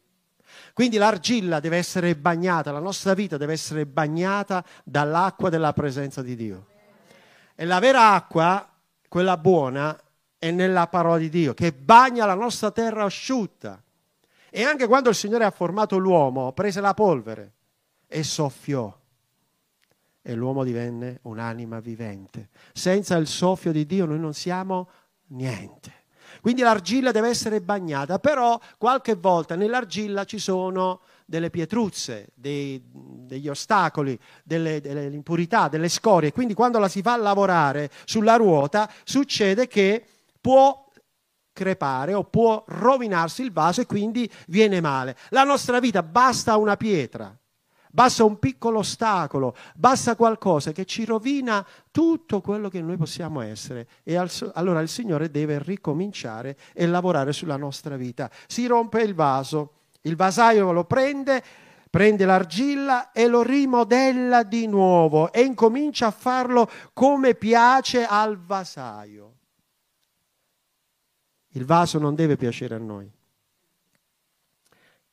Quindi 0.74 0.98
l'argilla 0.98 1.60
deve 1.60 1.78
essere 1.78 2.16
bagnata, 2.16 2.72
la 2.72 2.80
nostra 2.80 3.14
vita 3.14 3.38
deve 3.38 3.54
essere 3.54 3.86
bagnata 3.86 4.64
dall'acqua 4.84 5.50
della 5.50 5.74
presenza 5.74 6.22
di 6.22 6.36
Dio. 6.36 6.68
E 7.56 7.66
la 7.66 7.80
vera 7.80 8.14
acqua, 8.14 8.70
quella 9.08 9.38
buona, 9.38 9.98
è 10.38 10.52
nella 10.52 10.88
parola 10.88 11.18
di 11.18 11.30
Dio, 11.30 11.54
che 11.54 11.72
bagna 11.72 12.26
la 12.26 12.34
nostra 12.34 12.72
terra 12.72 13.04
asciutta. 13.06 13.82
E 14.50 14.64
anche 14.64 14.88
quando 14.88 15.10
il 15.10 15.16
Signore 15.16 15.46
ha 15.46 15.52
formato 15.52 15.98
l'uomo, 15.98 16.52
prese 16.54 16.82
la 16.82 16.94
polvere 16.94 17.54
e 18.08 18.24
soffiò. 18.24 18.96
E 20.22 20.34
l'uomo 20.34 20.64
divenne 20.64 21.20
un'anima 21.24 21.80
vivente. 21.80 22.50
Senza 22.74 23.16
il 23.16 23.28
soffio 23.28 23.72
di 23.72 23.86
Dio 23.86 24.06
noi 24.06 24.20
non 24.20 24.34
siamo 24.34 24.90
niente. 25.28 26.04
Quindi 26.42 26.62
l'argilla 26.62 27.12
deve 27.12 27.30
essere 27.30 27.62
bagnata, 27.62 28.20
però 28.20 28.60
qualche 28.77 29.15
volta 29.15 29.56
nell'argilla 29.56 30.24
ci 30.25 30.39
sono 30.39 31.01
delle 31.25 31.50
pietruzze, 31.50 32.30
dei, 32.34 32.82
degli 32.92 33.48
ostacoli, 33.50 34.18
delle, 34.44 34.80
delle 34.80 35.06
impurità, 35.06 35.68
delle 35.68 35.89
scorie. 35.89 36.32
Quindi 36.32 36.54
quando 36.54 36.80
la 36.80 36.88
si 36.88 37.01
fa 37.01 37.18
lavorare 37.18 37.89
sulla 38.06 38.36
ruota 38.36 38.89
succede 39.04 39.68
che 39.68 40.06
può 40.39 40.84
crepare 41.51 42.13
o 42.13 42.24
può 42.25 42.63
rovinarsi 42.68 43.42
il 43.42 43.51
vaso 43.51 43.82
e 43.82 43.86
quindi 43.86 44.30
viene 44.48 44.82
male. 44.82 45.15
La 45.30 45.44
nostra 45.44 45.80
vita 45.80 46.04
basta 46.04 46.58
una 46.58 46.75
pietra 46.77 47.36
basta 47.96 48.25
un 48.25 48.40
piccolo 48.40 48.80
ostacolo, 48.80 49.56
basta 49.74 50.18
qualcosa 50.18 50.74
che 50.74 50.84
ci 50.84 51.06
rovina 51.06 51.66
tutto 51.92 52.42
quello 52.42 52.68
che 52.68 52.82
noi 52.82 52.98
possiamo 52.98 53.40
essere. 53.40 53.88
E 54.04 54.18
allora 54.18 54.82
il 54.82 54.90
Signore 54.90 55.32
deve 55.32 55.60
ricominciare 55.64 56.58
e 56.74 56.86
lavorare 56.88 57.32
sulla 57.32 57.56
nostra 57.56 57.96
vita. 57.96 58.30
Si 58.48 58.68
rompe 58.68 59.02
il 59.02 59.16
vaso, 59.16 59.84
il 60.02 60.18
vasaio 60.18 60.74
lo 60.74 60.84
prende, 60.84 61.42
prende 61.90 62.25
l'argilla 62.25 63.14
e 63.14 63.28
lo 63.28 63.44
rimodella 63.44 64.44
di 64.44 64.68
nuovo 64.68 65.32
e 65.32 65.44
incomincia 65.44 66.08
a 66.08 66.12
farlo 66.12 66.70
come 66.92 67.34
piace 67.34 68.04
al 68.04 68.38
vasaio. 68.38 69.34
Il 71.52 71.64
vaso 71.64 71.98
non 71.98 72.14
deve 72.14 72.36
piacere 72.36 72.75
a 72.75 72.80
noi 72.80 73.10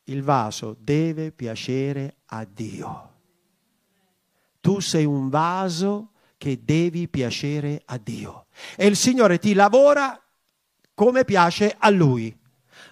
il 0.07 0.23
vaso 0.23 0.77
deve 0.79 1.31
piacere 1.31 2.17
a 2.35 2.47
Dio. 2.51 3.11
Tu 4.61 4.81
sei 4.81 5.05
un 5.05 5.29
vaso 5.29 6.13
che 6.39 6.61
devi 6.65 7.09
piacere 7.09 7.83
a 7.87 7.99
Dio. 7.99 8.47
E 8.77 8.87
il 8.87 8.97
Signore 8.97 9.39
ti 9.39 9.55
lavora 9.55 10.21
come 10.95 11.25
piace 11.25 11.75
a 11.79 11.91
Lui. 11.91 12.37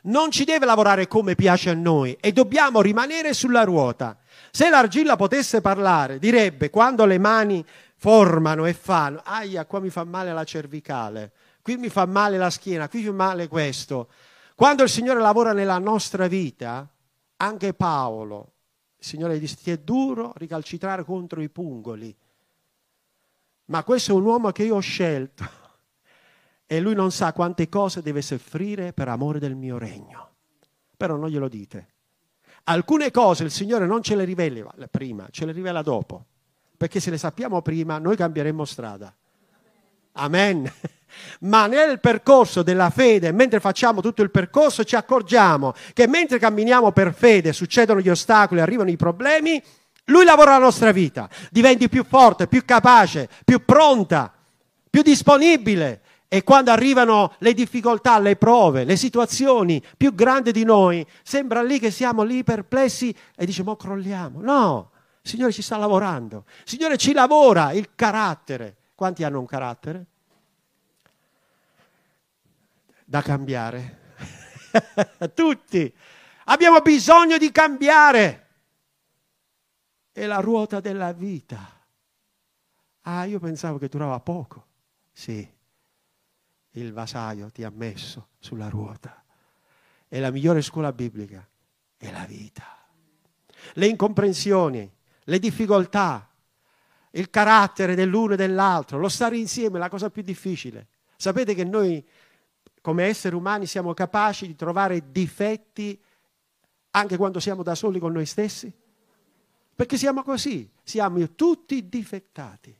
Non 0.02 0.30
ci 0.30 0.44
deve 0.44 0.66
lavorare 0.66 1.08
come 1.08 1.34
piace 1.34 1.70
a 1.70 1.74
noi 1.74 2.16
e 2.20 2.32
dobbiamo 2.32 2.80
rimanere 2.80 3.32
sulla 3.32 3.64
ruota. 3.64 4.18
Se 4.50 4.68
l'argilla 4.68 5.16
potesse 5.16 5.60
parlare, 5.60 6.18
direbbe 6.18 6.70
quando 6.70 7.04
le 7.06 7.18
mani 7.18 7.64
formano 7.96 8.66
e 8.66 8.72
fanno, 8.72 9.20
aia, 9.24 9.64
qua 9.66 9.80
mi 9.80 9.90
fa 9.90 10.04
male 10.04 10.32
la 10.32 10.44
cervicale, 10.44 11.32
qui 11.62 11.76
mi 11.76 11.88
fa 11.88 12.06
male 12.06 12.36
la 12.36 12.50
schiena, 12.50 12.88
qui 12.88 13.00
mi 13.00 13.06
fa 13.06 13.12
male 13.12 13.48
questo. 13.48 14.08
Quando 14.54 14.82
il 14.82 14.88
Signore 14.88 15.20
lavora 15.20 15.52
nella 15.52 15.78
nostra 15.78 16.26
vita, 16.26 16.86
anche 17.36 17.74
Paolo, 17.74 18.52
Signore 19.00 19.36
gli 19.36 19.40
disse, 19.40 19.56
ti 19.56 19.70
è 19.70 19.78
duro 19.78 20.32
ricalcitrare 20.36 21.04
contro 21.04 21.40
i 21.40 21.48
pungoli, 21.48 22.14
ma 23.66 23.82
questo 23.84 24.12
è 24.12 24.14
un 24.14 24.24
uomo 24.24 24.50
che 24.52 24.64
io 24.64 24.76
ho 24.76 24.80
scelto 24.80 25.44
e 26.66 26.80
lui 26.80 26.94
non 26.94 27.10
sa 27.10 27.32
quante 27.32 27.68
cose 27.68 28.02
deve 28.02 28.20
soffrire 28.20 28.92
per 28.92 29.08
amore 29.08 29.38
del 29.38 29.54
mio 29.56 29.78
regno. 29.78 30.28
Però 30.96 31.16
non 31.16 31.28
glielo 31.28 31.48
dite. 31.48 31.88
Alcune 32.64 33.10
cose 33.10 33.44
il 33.44 33.50
Signore 33.50 33.86
non 33.86 34.02
ce 34.02 34.14
le 34.14 34.24
rivela 34.24 34.74
prima, 34.90 35.26
ce 35.30 35.46
le 35.46 35.52
rivela 35.52 35.82
dopo, 35.82 36.26
perché 36.76 37.00
se 37.00 37.10
le 37.10 37.18
sappiamo 37.18 37.62
prima 37.62 37.98
noi 37.98 38.16
cambieremo 38.16 38.64
strada. 38.64 39.14
Amen. 40.12 40.70
Ma 41.40 41.66
nel 41.66 42.00
percorso 42.00 42.62
della 42.62 42.90
fede, 42.90 43.32
mentre 43.32 43.60
facciamo 43.60 44.00
tutto 44.00 44.22
il 44.22 44.30
percorso, 44.30 44.84
ci 44.84 44.96
accorgiamo 44.96 45.74
che 45.92 46.06
mentre 46.06 46.38
camminiamo 46.38 46.92
per 46.92 47.14
fede 47.14 47.52
succedono 47.52 48.00
gli 48.00 48.08
ostacoli, 48.08 48.60
arrivano 48.60 48.90
i 48.90 48.96
problemi, 48.96 49.62
lui 50.06 50.24
lavora 50.24 50.52
la 50.52 50.64
nostra 50.64 50.92
vita, 50.92 51.28
diventi 51.50 51.88
più 51.88 52.04
forte, 52.04 52.46
più 52.48 52.64
capace, 52.64 53.28
più 53.44 53.64
pronta, 53.64 54.32
più 54.88 55.02
disponibile. 55.02 56.02
E 56.32 56.44
quando 56.44 56.70
arrivano 56.70 57.34
le 57.38 57.54
difficoltà, 57.54 58.18
le 58.20 58.36
prove, 58.36 58.84
le 58.84 58.94
situazioni 58.96 59.82
più 59.96 60.14
grandi 60.14 60.52
di 60.52 60.62
noi, 60.62 61.04
sembra 61.24 61.60
lì 61.60 61.80
che 61.80 61.90
siamo 61.90 62.22
lì 62.22 62.44
perplessi 62.44 63.12
e 63.34 63.44
diciamo, 63.44 63.74
crolliamo. 63.74 64.40
No, 64.40 64.90
il 65.22 65.28
Signore 65.28 65.52
ci 65.52 65.62
sta 65.62 65.76
lavorando. 65.76 66.44
Il 66.62 66.68
Signore 66.68 66.96
ci 66.98 67.12
lavora 67.12 67.72
il 67.72 67.90
carattere. 67.96 68.76
Quanti 68.94 69.24
hanno 69.24 69.40
un 69.40 69.46
carattere? 69.46 70.06
Da 73.10 73.22
cambiare. 73.22 74.14
Tutti. 75.34 75.92
Abbiamo 76.44 76.80
bisogno 76.80 77.38
di 77.38 77.50
cambiare. 77.50 78.46
È 80.12 80.24
la 80.26 80.38
ruota 80.38 80.78
della 80.78 81.12
vita. 81.12 81.58
Ah, 83.00 83.24
io 83.24 83.40
pensavo 83.40 83.78
che 83.78 83.88
durava 83.88 84.20
poco. 84.20 84.64
Sì, 85.10 85.44
il 86.70 86.92
vasaio 86.92 87.50
ti 87.50 87.64
ha 87.64 87.72
messo 87.74 88.28
sulla 88.38 88.68
ruota. 88.68 89.24
E 90.06 90.20
la 90.20 90.30
migliore 90.30 90.62
scuola 90.62 90.92
biblica 90.92 91.44
è 91.96 92.12
la 92.12 92.24
vita. 92.26 92.78
Le 93.72 93.86
incomprensioni, 93.88 94.88
le 95.24 95.38
difficoltà, 95.40 96.30
il 97.10 97.28
carattere 97.28 97.96
dell'uno 97.96 98.34
e 98.34 98.36
dell'altro, 98.36 98.98
lo 98.98 99.08
stare 99.08 99.36
insieme 99.36 99.78
è 99.78 99.80
la 99.80 99.88
cosa 99.88 100.10
più 100.10 100.22
difficile. 100.22 100.86
Sapete 101.16 101.54
che 101.54 101.64
noi 101.64 102.02
come 102.80 103.04
esseri 103.04 103.34
umani 103.34 103.66
siamo 103.66 103.92
capaci 103.94 104.46
di 104.46 104.54
trovare 104.54 105.10
difetti 105.10 106.00
anche 106.92 107.16
quando 107.16 107.40
siamo 107.40 107.62
da 107.62 107.74
soli 107.74 107.98
con 107.98 108.12
noi 108.12 108.26
stessi? 108.26 108.72
Perché 109.74 109.96
siamo 109.96 110.22
così, 110.22 110.70
siamo 110.82 111.34
tutti 111.34 111.88
difettati. 111.88 112.76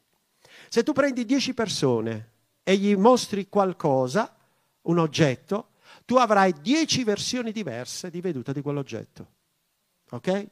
Se 0.68 0.82
tu 0.82 0.92
prendi 0.92 1.24
dieci 1.24 1.54
persone 1.54 2.32
e 2.62 2.76
gli 2.76 2.94
mostri 2.96 3.48
qualcosa, 3.48 4.36
un 4.82 4.98
oggetto, 4.98 5.68
tu 6.04 6.16
avrai 6.16 6.54
dieci 6.60 7.04
versioni 7.04 7.52
diverse 7.52 8.10
di 8.10 8.20
veduta 8.20 8.52
di 8.52 8.62
quell'oggetto. 8.62 9.26
Ok? 10.10 10.46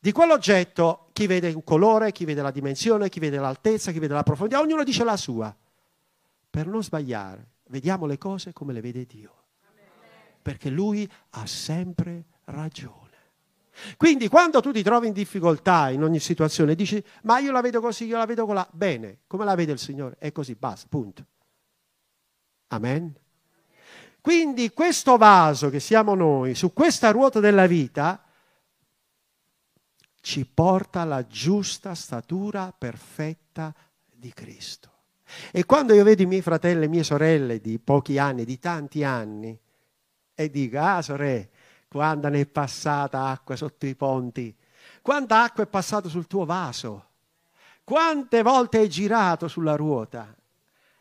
Di 0.00 0.12
quell'oggetto 0.12 1.08
chi 1.12 1.26
vede 1.26 1.52
un 1.52 1.64
colore, 1.64 2.12
chi 2.12 2.24
vede 2.24 2.42
la 2.42 2.50
dimensione, 2.50 3.08
chi 3.08 3.18
vede 3.18 3.38
l'altezza, 3.38 3.90
chi 3.90 3.98
vede 3.98 4.14
la 4.14 4.22
profondità, 4.22 4.60
ognuno 4.60 4.84
dice 4.84 5.04
la 5.04 5.16
sua. 5.16 5.54
Per 6.50 6.66
non 6.66 6.82
sbagliare, 6.82 7.46
vediamo 7.68 8.06
le 8.06 8.18
cose 8.18 8.52
come 8.52 8.72
le 8.72 8.80
vede 8.80 9.06
Dio. 9.06 9.34
Perché 10.42 10.70
Lui 10.70 11.10
ha 11.30 11.46
sempre 11.46 12.24
ragione. 12.44 13.06
Quindi 13.96 14.28
quando 14.28 14.60
tu 14.60 14.72
ti 14.72 14.82
trovi 14.82 15.06
in 15.06 15.12
difficoltà 15.12 15.90
in 15.90 16.02
ogni 16.02 16.18
situazione, 16.18 16.74
dici, 16.74 17.02
ma 17.22 17.38
io 17.38 17.52
la 17.52 17.60
vedo 17.60 17.80
così, 17.80 18.06
io 18.06 18.16
la 18.16 18.26
vedo 18.26 18.44
con 18.44 18.54
la... 18.54 18.68
Bene, 18.72 19.20
come 19.26 19.44
la 19.44 19.54
vede 19.54 19.72
il 19.72 19.78
Signore? 19.78 20.16
È 20.18 20.32
così, 20.32 20.54
basta, 20.54 20.86
punto. 20.88 21.24
Amen. 22.68 23.14
Quindi 24.20 24.70
questo 24.70 25.16
vaso 25.16 25.70
che 25.70 25.80
siamo 25.80 26.14
noi, 26.14 26.54
su 26.54 26.72
questa 26.72 27.10
ruota 27.10 27.40
della 27.40 27.66
vita, 27.66 28.22
ci 30.20 30.44
porta 30.44 31.02
alla 31.02 31.26
giusta 31.26 31.94
statura 31.94 32.74
perfetta 32.76 33.74
di 34.04 34.32
Cristo. 34.32 34.97
E 35.50 35.64
quando 35.66 35.94
io 35.94 36.04
vedo 36.04 36.22
i 36.22 36.26
miei 36.26 36.42
fratelli 36.42 36.84
e 36.84 36.88
mie 36.88 37.04
sorelle 37.04 37.60
di 37.60 37.78
pochi 37.78 38.18
anni, 38.18 38.44
di 38.44 38.58
tanti 38.58 39.04
anni, 39.04 39.58
e 40.34 40.50
dico, 40.50 40.78
ah 40.78 41.02
sorelle, 41.02 41.50
quando 41.88 42.28
ne 42.28 42.40
è 42.40 42.46
passata 42.46 43.26
acqua 43.26 43.56
sotto 43.56 43.86
i 43.86 43.94
ponti, 43.94 44.54
quanta 45.02 45.42
acqua 45.42 45.64
è 45.64 45.66
passata 45.66 46.08
sul 46.08 46.26
tuo 46.26 46.44
vaso, 46.44 47.06
quante 47.84 48.42
volte 48.42 48.78
hai 48.78 48.88
girato 48.88 49.48
sulla 49.48 49.76
ruota, 49.76 50.34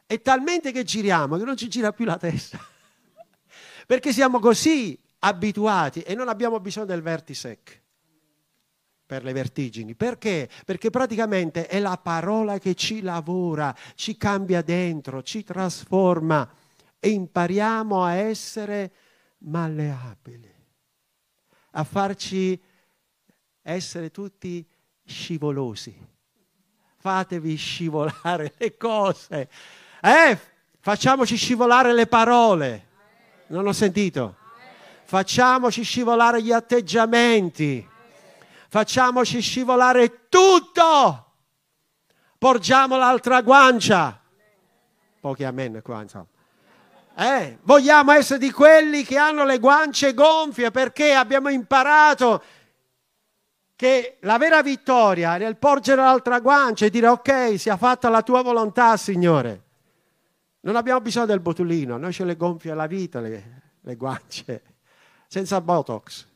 è 0.06 0.22
talmente 0.22 0.72
che 0.72 0.84
giriamo 0.84 1.38
che 1.38 1.44
non 1.44 1.58
ci 1.58 1.68
gira 1.68 1.92
più 1.92 2.06
la 2.06 2.18
testa, 2.18 2.60
perché 3.86 4.13
siamo 4.13 4.40
così 4.40 4.98
abituati 5.20 6.02
e 6.02 6.16
non 6.16 6.30
abbiamo 6.30 6.60
bisogno 6.60 6.86
del 6.86 7.02
vertisec 7.02 7.86
per 9.08 9.24
le 9.24 9.32
vertigini. 9.32 9.96
Perché? 9.96 10.50
Perché 10.65 10.89
praticamente 10.89 11.65
è 11.65 11.80
la 11.80 11.98
parola 11.98 12.60
che 12.60 12.76
ci 12.76 13.02
lavora, 13.02 13.74
ci 13.96 14.17
cambia 14.17 14.62
dentro, 14.62 15.24
ci 15.24 15.43
trasforma 15.43 16.48
e 17.00 17.10
impariamo 17.10 18.04
a 18.04 18.13
essere 18.13 18.91
malleabili, 19.39 20.54
a 21.72 21.84
farci 21.86 22.62
essere 23.62 24.12
tutti 24.12 24.67
scivolosi. 25.06 26.06
Fatevi 26.98 27.56
scivolare 27.56 28.54
le 28.60 28.76
cose. 28.76 29.50
Eh, 30.02 30.38
facciamoci 30.82 31.38
scivolare 31.38 31.93
le 31.93 32.08
parole. 32.08 32.86
Non 33.48 33.65
ho 33.65 33.72
sentito. 33.72 34.36
Facciamoci 35.06 35.84
scivolare 35.84 36.43
gli 36.43 36.52
atteggiamenti 36.52 37.96
facciamoci 38.70 39.42
scivolare 39.42 40.28
tutto. 40.30 41.26
Porgiamo 42.38 42.98
l'altra 42.98 43.42
guancia. 43.42 44.22
Pochi 45.20 45.44
amen 45.44 45.82
qua, 45.84 46.02
insomma. 46.02 46.28
Eh, 47.20 47.58
vogliamo 47.64 48.12
essere 48.12 48.38
di 48.38 48.52
quelli 48.52 49.04
che 49.04 49.18
hanno 49.18 49.44
le 49.44 49.58
guance 49.58 50.14
gonfie 50.14 50.70
perché 50.70 51.14
abbiamo 51.14 51.50
imparato 51.50 52.44
che 53.76 54.18
la 54.22 54.38
vera 54.38 54.62
vittoria 54.62 55.36
è 55.36 55.40
nel 55.40 55.58
porgere 55.58 56.02
l'altra 56.02 56.40
guancia 56.40 56.86
e 56.86 56.90
dire 56.92 57.08
ok, 57.08 57.60
sia 57.60 57.76
fatta 57.76 58.10
la 58.10 58.22
tua 58.22 58.44
volontà, 58.44 58.98
Signore. 58.98 59.64
Non 60.62 60.76
abbiamo 60.76 61.02
bisogno 61.02 61.26
del 61.26 61.40
botulino, 61.40 61.98
noi 61.98 62.14
ce 62.14 62.24
le 62.24 62.36
gonfie 62.36 62.74
la 62.74 62.88
vita 62.88 63.20
le, 63.20 63.62
le 63.82 63.96
guance, 63.96 64.64
senza 65.28 65.60
Botox. 65.62 66.28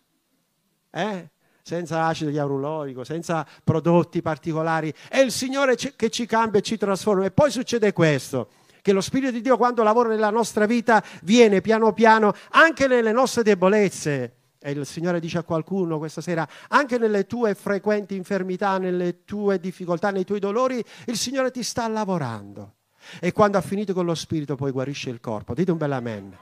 Eh? 0.89 1.29
Senza 1.63 2.05
acido 2.05 2.29
ialuronico, 2.31 3.03
senza 3.03 3.45
prodotti 3.63 4.21
particolari. 4.21 4.93
È 5.09 5.19
il 5.19 5.31
Signore 5.31 5.75
che 5.75 6.09
ci 6.09 6.25
cambia 6.25 6.59
e 6.59 6.63
ci 6.63 6.77
trasforma. 6.77 7.25
E 7.25 7.31
poi 7.31 7.51
succede 7.51 7.93
questo, 7.93 8.49
che 8.81 8.91
lo 8.91 9.01
Spirito 9.01 9.31
di 9.31 9.41
Dio 9.41 9.57
quando 9.57 9.83
lavora 9.83 10.09
nella 10.09 10.29
nostra 10.29 10.65
vita 10.65 11.03
viene 11.23 11.61
piano 11.61 11.93
piano 11.93 12.33
anche 12.51 12.87
nelle 12.87 13.11
nostre 13.11 13.43
debolezze. 13.43 14.35
E 14.63 14.71
il 14.71 14.85
Signore 14.85 15.19
dice 15.19 15.39
a 15.39 15.43
qualcuno 15.43 15.97
questa 15.97 16.21
sera, 16.21 16.47
anche 16.67 16.99
nelle 16.99 17.25
tue 17.25 17.55
frequenti 17.55 18.15
infermità, 18.15 18.77
nelle 18.77 19.23
tue 19.25 19.59
difficoltà, 19.59 20.11
nei 20.11 20.23
tuoi 20.23 20.39
dolori, 20.39 20.83
il 21.05 21.17
Signore 21.17 21.49
ti 21.49 21.63
sta 21.63 21.87
lavorando. 21.87 22.75
E 23.19 23.31
quando 23.31 23.57
ha 23.57 23.61
finito 23.61 23.93
con 23.93 24.05
lo 24.05 24.13
Spirito 24.13 24.55
poi 24.55 24.69
guarisce 24.69 25.09
il 25.09 25.19
corpo. 25.19 25.55
Dite 25.55 25.71
un 25.71 25.77
bel 25.77 25.91
amen. 25.91 26.37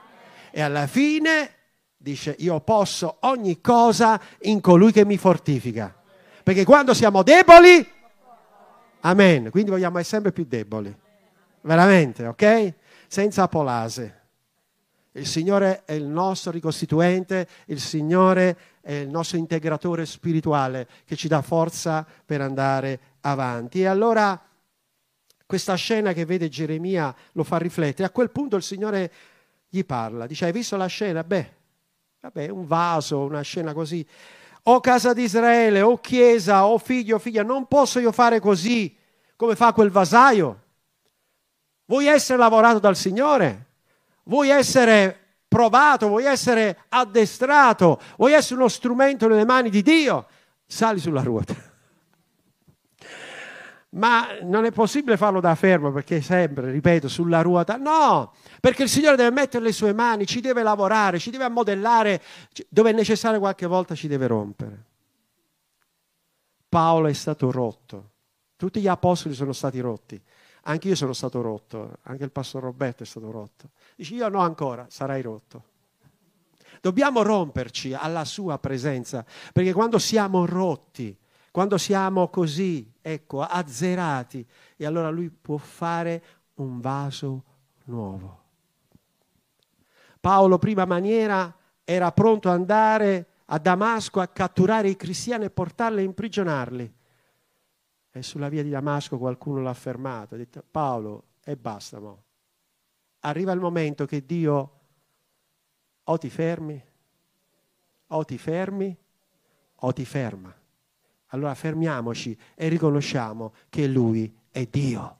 E 0.50 0.60
alla 0.60 0.86
fine 0.86 1.59
dice 2.02 2.34
io 2.38 2.60
posso 2.60 3.18
ogni 3.20 3.60
cosa 3.60 4.18
in 4.42 4.62
colui 4.62 4.90
che 4.90 5.04
mi 5.04 5.18
fortifica. 5.18 5.94
Perché 6.42 6.64
quando 6.64 6.94
siamo 6.94 7.22
deboli, 7.22 7.86
amen, 9.00 9.50
quindi 9.50 9.70
vogliamo 9.70 9.98
essere 9.98 10.22
sempre 10.22 10.32
più 10.32 10.46
deboli. 10.46 10.94
Veramente, 11.60 12.26
ok? 12.26 12.74
Senza 13.06 13.46
polase. 13.48 14.18
Il 15.12 15.26
Signore 15.26 15.82
è 15.84 15.92
il 15.92 16.06
nostro 16.06 16.50
ricostituente, 16.50 17.46
il 17.66 17.80
Signore 17.80 18.56
è 18.80 18.92
il 18.92 19.08
nostro 19.08 19.36
integratore 19.36 20.06
spirituale 20.06 20.88
che 21.04 21.16
ci 21.16 21.28
dà 21.28 21.42
forza 21.42 22.06
per 22.24 22.40
andare 22.40 23.00
avanti. 23.20 23.82
E 23.82 23.86
allora 23.86 24.40
questa 25.44 25.74
scena 25.74 26.14
che 26.14 26.24
vede 26.24 26.48
Geremia 26.48 27.14
lo 27.32 27.44
fa 27.44 27.58
riflettere. 27.58 28.08
A 28.08 28.10
quel 28.10 28.30
punto 28.30 28.56
il 28.56 28.62
Signore 28.62 29.12
gli 29.68 29.84
parla, 29.84 30.26
dice 30.26 30.46
hai 30.46 30.52
visto 30.52 30.76
la 30.76 30.86
scena? 30.86 31.22
Beh, 31.24 31.58
Vabbè, 32.20 32.48
un 32.48 32.66
vaso, 32.66 33.20
una 33.20 33.40
scena 33.40 33.72
così. 33.72 34.06
O 34.64 34.80
casa 34.80 35.14
di 35.14 35.22
Israele, 35.22 35.80
o 35.80 35.98
chiesa, 35.98 36.66
o 36.66 36.76
figlio 36.76 37.16
o 37.16 37.18
figlia, 37.18 37.42
non 37.42 37.66
posso 37.66 37.98
io 37.98 38.12
fare 38.12 38.40
così 38.40 38.94
come 39.36 39.56
fa 39.56 39.72
quel 39.72 39.90
vasaio. 39.90 40.62
Vuoi 41.86 42.06
essere 42.06 42.38
lavorato 42.38 42.78
dal 42.78 42.94
Signore? 42.94 43.68
Vuoi 44.24 44.50
essere 44.50 45.18
provato? 45.48 46.08
Vuoi 46.08 46.26
essere 46.26 46.84
addestrato? 46.90 47.98
Vuoi 48.18 48.34
essere 48.34 48.56
uno 48.56 48.68
strumento 48.68 49.26
nelle 49.26 49.46
mani 49.46 49.70
di 49.70 49.80
Dio? 49.80 50.26
Sali 50.66 51.00
sulla 51.00 51.22
ruota 51.22 51.69
ma 53.90 54.38
non 54.42 54.64
è 54.64 54.70
possibile 54.70 55.16
farlo 55.16 55.40
da 55.40 55.54
fermo 55.54 55.90
perché 55.90 56.20
sempre, 56.20 56.70
ripeto, 56.70 57.08
sulla 57.08 57.42
ruota. 57.42 57.76
No, 57.76 58.34
perché 58.60 58.84
il 58.84 58.88
Signore 58.88 59.16
deve 59.16 59.30
mettere 59.30 59.64
le 59.64 59.72
sue 59.72 59.92
mani, 59.92 60.26
ci 60.26 60.40
deve 60.40 60.62
lavorare, 60.62 61.18
ci 61.18 61.30
deve 61.30 61.44
ammodellare, 61.44 62.22
dove 62.68 62.90
è 62.90 62.92
necessario 62.92 63.38
qualche 63.38 63.66
volta 63.66 63.94
ci 63.94 64.06
deve 64.06 64.26
rompere. 64.26 64.84
Paolo 66.68 67.08
è 67.08 67.12
stato 67.12 67.50
rotto, 67.50 68.10
tutti 68.56 68.80
gli 68.80 68.86
apostoli 68.86 69.34
sono 69.34 69.52
stati 69.52 69.80
rotti, 69.80 70.20
anche 70.62 70.88
io 70.88 70.94
sono 70.94 71.12
stato 71.12 71.40
rotto, 71.40 71.96
anche 72.02 72.22
il 72.22 72.30
pastore 72.30 72.66
Roberto 72.66 73.02
è 73.02 73.06
stato 73.06 73.30
rotto. 73.30 73.70
Dici 73.96 74.14
io 74.14 74.28
no 74.28 74.38
ancora, 74.40 74.86
sarai 74.88 75.20
rotto. 75.20 75.64
Dobbiamo 76.80 77.22
romperci 77.22 77.92
alla 77.92 78.24
sua 78.24 78.58
presenza, 78.58 79.24
perché 79.52 79.72
quando 79.72 79.98
siamo 79.98 80.46
rotti, 80.46 81.16
quando 81.50 81.78
siamo 81.78 82.28
così, 82.28 82.92
ecco, 83.00 83.42
azzerati, 83.42 84.46
e 84.76 84.86
allora 84.86 85.10
lui 85.10 85.30
può 85.30 85.56
fare 85.56 86.22
un 86.54 86.80
vaso 86.80 87.44
nuovo. 87.84 88.38
Paolo, 90.20 90.58
prima 90.58 90.84
maniera, 90.84 91.52
era 91.82 92.12
pronto 92.12 92.48
ad 92.48 92.54
andare 92.54 93.26
a 93.46 93.58
Damasco 93.58 94.20
a 94.20 94.28
catturare 94.28 94.88
i 94.88 94.96
cristiani 94.96 95.46
e 95.46 95.50
portarli 95.50 96.00
e 96.00 96.04
imprigionarli. 96.04 96.94
E 98.12 98.22
sulla 98.22 98.48
via 98.48 98.62
di 98.62 98.70
Damasco 98.70 99.18
qualcuno 99.18 99.60
l'ha 99.60 99.74
fermato, 99.74 100.34
ha 100.34 100.38
detto 100.38 100.64
Paolo, 100.70 101.24
e 101.42 101.56
basta. 101.56 101.98
Mo. 101.98 102.22
Arriva 103.20 103.52
il 103.52 103.60
momento 103.60 104.04
che 104.06 104.24
Dio 104.24 104.78
o 106.04 106.18
ti 106.18 106.30
fermi, 106.30 106.84
o 108.08 108.24
ti 108.24 108.38
fermi, 108.38 108.96
o 109.76 109.92
ti 109.92 110.04
ferma. 110.04 110.59
Allora 111.30 111.54
fermiamoci 111.54 112.36
e 112.54 112.68
riconosciamo 112.68 113.52
che 113.68 113.86
Lui 113.86 114.32
è 114.50 114.66
Dio. 114.68 115.18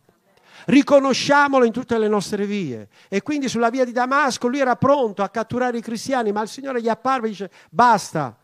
Riconosciamolo 0.67 1.65
in 1.65 1.73
tutte 1.73 1.99
le 1.99 2.09
nostre 2.09 2.47
vie. 2.47 2.89
E 3.09 3.23
quindi 3.23 3.49
sulla 3.49 3.71
via 3.71 3.85
di 3.85 3.93
Damasco 3.93 4.49
lui 4.49 4.61
era 4.61 4.77
pronto 4.77 5.23
a 5.23 5.29
catturare 5.29 5.79
i 5.79 5.83
cristiani, 5.83 6.33
ma 6.33 6.43
il 6.43 6.49
Signore 6.49 6.83
gli 6.83 6.89
apparve 6.89 7.29
e 7.29 7.31
dice 7.31 7.51
basta. 7.71 8.37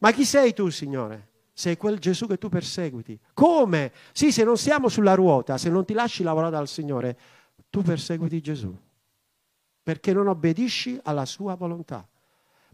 Ma 0.00 0.12
chi 0.12 0.24
sei 0.24 0.52
tu, 0.52 0.68
Signore? 0.68 1.26
Sei 1.52 1.76
quel 1.76 1.98
Gesù 1.98 2.26
che 2.26 2.38
tu 2.38 2.48
perseguiti. 2.48 3.18
Come? 3.34 3.92
Sì, 4.12 4.30
se 4.30 4.44
non 4.44 4.56
siamo 4.56 4.88
sulla 4.88 5.14
ruota, 5.14 5.58
se 5.58 5.70
non 5.70 5.84
ti 5.84 5.94
lasci 5.94 6.22
lavorare 6.22 6.52
dal 6.52 6.68
Signore, 6.68 7.18
tu 7.70 7.82
perseguiti 7.82 8.40
Gesù. 8.40 8.72
Perché 9.82 10.12
non 10.12 10.28
obbedisci 10.28 11.00
alla 11.02 11.24
sua 11.24 11.54
volontà 11.54 12.06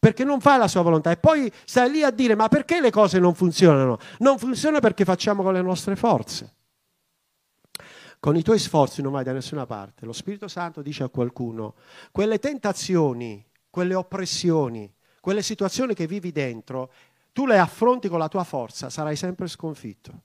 perché 0.05 0.23
non 0.23 0.39
fai 0.39 0.59
la 0.59 0.69
sua 0.69 0.83
volontà 0.83 1.11
e 1.11 1.17
poi 1.17 1.51
stai 1.65 1.91
lì 1.91 2.03
a 2.03 2.11
dire 2.11 2.35
ma 2.35 2.49
perché 2.49 2.79
le 2.79 2.91
cose 2.91 3.19
non 3.19 3.35
funzionano? 3.35 3.97
Non 4.19 4.39
funziona 4.39 4.79
perché 4.79 5.03
facciamo 5.03 5.43
con 5.43 5.55
le 5.55 5.63
nostre 5.63 5.97
forze. 5.97 6.57
Con 8.21 8.37
i 8.37 8.43
tuoi 8.43 8.59
sforzi 8.59 9.01
non 9.01 9.13
vai 9.13 9.25
da 9.25 9.33
nessuna 9.33 9.65
parte. 9.65 10.05
Lo 10.05 10.13
Spirito 10.13 10.47
Santo 10.47 10.83
dice 10.83 11.05
a 11.05 11.09
qualcuno, 11.09 11.77
quelle 12.13 12.39
tentazioni, 12.39 13.43
quelle 13.71 13.95
oppressioni, 13.95 14.93
quelle 15.23 15.41
situazioni 15.41 15.95
che 15.95 16.07
vivi 16.07 16.33
dentro, 16.33 16.93
tu 17.33 17.47
le 17.47 17.59
affronti 17.59 18.09
con 18.09 18.19
la 18.19 18.29
tua 18.29 18.45
forza, 18.45 18.91
sarai 18.91 19.17
sempre 19.17 19.47
sconfitto. 19.47 20.21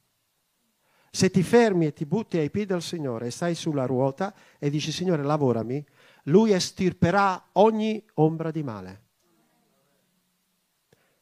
Se 1.10 1.32
ti 1.32 1.42
fermi 1.42 1.86
e 1.86 1.94
ti 1.94 2.06
butti 2.06 2.38
ai 2.38 2.50
piedi 2.50 2.74
del 2.74 2.82
Signore 2.82 3.28
e 3.28 3.32
stai 3.32 3.56
sulla 3.56 3.86
ruota 3.86 4.34
e 4.58 4.70
dici 4.70 4.92
Signore 4.92 5.24
lavorami, 5.24 5.82
Lui 6.24 6.52
estirperà 6.52 7.42
ogni 7.54 8.04
ombra 8.16 8.52
di 8.52 8.62
male 8.62 9.08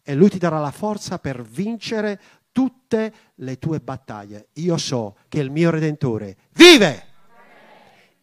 e 0.09 0.15
lui 0.15 0.29
ti 0.29 0.37
darà 0.37 0.59
la 0.59 0.71
forza 0.71 1.19
per 1.19 1.41
vincere 1.41 2.17
tutte 2.53 3.13
le 3.35 3.59
tue 3.59 3.81
battaglie. 3.81 4.47
Io 4.53 4.77
so 4.77 5.17
che 5.27 5.39
il 5.39 5.51
mio 5.51 5.69
Redentore 5.69 6.37
vive 6.53 7.07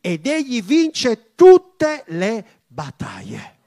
ed 0.00 0.26
egli 0.26 0.62
vince 0.62 1.34
tutte 1.34 2.04
le 2.06 2.62
battaglie. 2.66 3.58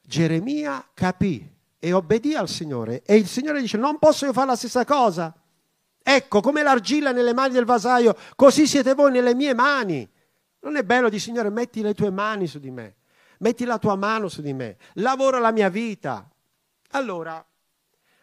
Geremia 0.00 0.82
capì 0.94 1.46
e 1.78 1.92
obbedì 1.92 2.34
al 2.34 2.48
Signore 2.48 3.02
e 3.02 3.16
il 3.16 3.26
Signore 3.26 3.60
dice 3.60 3.76
non 3.76 3.98
posso 3.98 4.24
io 4.24 4.32
fare 4.32 4.46
la 4.46 4.56
stessa 4.56 4.86
cosa. 4.86 5.30
Ecco, 6.02 6.40
come 6.40 6.62
l'argilla 6.62 7.12
nelle 7.12 7.34
mani 7.34 7.52
del 7.52 7.66
vasaio, 7.66 8.16
così 8.34 8.66
siete 8.66 8.94
voi 8.94 9.12
nelle 9.12 9.34
mie 9.34 9.52
mani. 9.52 10.08
Non 10.60 10.76
è 10.76 10.84
bello 10.84 11.10
di 11.10 11.18
Signore, 11.18 11.50
metti 11.50 11.82
le 11.82 11.92
tue 11.92 12.10
mani 12.10 12.46
su 12.46 12.58
di 12.58 12.70
me 12.70 12.96
metti 13.42 13.64
la 13.64 13.78
tua 13.78 13.96
mano 13.96 14.28
su 14.28 14.40
di 14.40 14.52
me, 14.52 14.78
lavora 14.94 15.38
la 15.38 15.52
mia 15.52 15.68
vita. 15.68 16.28
Allora, 16.90 17.44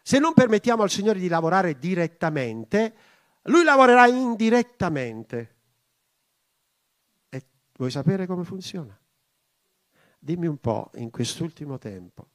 se 0.02 0.18
non 0.18 0.34
permettiamo 0.34 0.82
al 0.82 0.90
Signore 0.90 1.20
di 1.20 1.28
lavorare 1.28 1.78
direttamente, 1.78 2.96
Lui 3.44 3.64
lavorerà 3.64 4.08
indirettamente. 4.08 5.56
E 7.30 7.46
vuoi 7.78 7.92
sapere 7.92 8.26
come 8.26 8.44
funziona? 8.44 8.98
Dimmi 10.18 10.48
un 10.48 10.58
po', 10.58 10.92
in 10.96 11.12
quest'ultimo 11.12 11.78
tempo, 11.78 12.28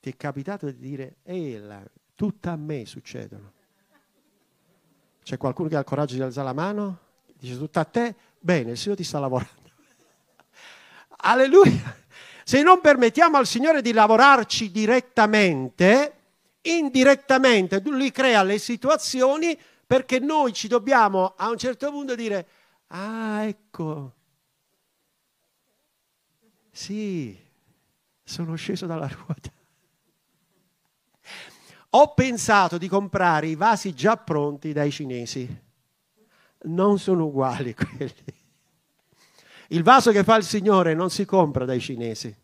ti 0.00 0.10
è 0.10 0.16
capitato 0.16 0.70
di 0.70 0.78
dire, 0.78 1.16
ehi, 1.22 1.62
Tutte 2.16 2.48
a 2.48 2.54
me 2.54 2.86
succedono. 2.86 3.52
C'è 5.22 5.36
qualcuno 5.36 5.68
che 5.68 5.74
ha 5.74 5.80
il 5.80 5.84
coraggio 5.84 6.14
di 6.14 6.20
alzare 6.20 6.46
la 6.46 6.52
mano? 6.52 6.98
Dice 7.36 7.58
tutto 7.58 7.80
a 7.80 7.84
te? 7.84 8.14
Bene, 8.38 8.72
il 8.72 8.76
Signore 8.76 9.00
ti 9.00 9.06
sta 9.06 9.18
lavorando. 9.18 9.70
Alleluia. 11.26 12.03
Se 12.44 12.62
non 12.62 12.80
permettiamo 12.80 13.38
al 13.38 13.46
Signore 13.46 13.80
di 13.80 13.92
lavorarci 13.92 14.70
direttamente, 14.70 16.12
indirettamente 16.62 17.80
Lui 17.84 18.10
crea 18.10 18.42
le 18.42 18.58
situazioni 18.58 19.58
perché 19.86 20.18
noi 20.18 20.52
ci 20.52 20.68
dobbiamo 20.68 21.34
a 21.36 21.48
un 21.48 21.56
certo 21.56 21.90
punto 21.90 22.14
dire, 22.14 22.46
ah 22.88 23.44
ecco, 23.44 24.12
sì, 26.70 27.36
sono 28.22 28.56
sceso 28.56 28.86
dalla 28.86 29.08
ruota. 29.08 29.50
Ho 31.90 32.12
pensato 32.12 32.76
di 32.76 32.88
comprare 32.88 33.46
i 33.46 33.54
vasi 33.54 33.94
già 33.94 34.16
pronti 34.16 34.72
dai 34.72 34.90
cinesi. 34.90 35.62
Non 36.62 36.98
sono 36.98 37.26
uguali 37.26 37.72
quelli. 37.74 38.42
Il 39.74 39.82
vaso 39.82 40.12
che 40.12 40.22
fa 40.22 40.36
il 40.36 40.44
Signore 40.44 40.94
non 40.94 41.10
si 41.10 41.24
compra 41.24 41.64
dai 41.64 41.80
cinesi. 41.80 42.34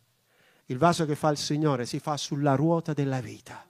Il 0.67 0.79
vaso 0.79 1.07
che 1.07 1.15
fa 1.15 1.29
il 1.31 1.37
Signore 1.37 1.87
si 1.87 2.01
fa 2.01 2.17
sulla 2.17 2.57
ruota 2.57 2.93
della 2.93 3.21
vita. 3.21 3.65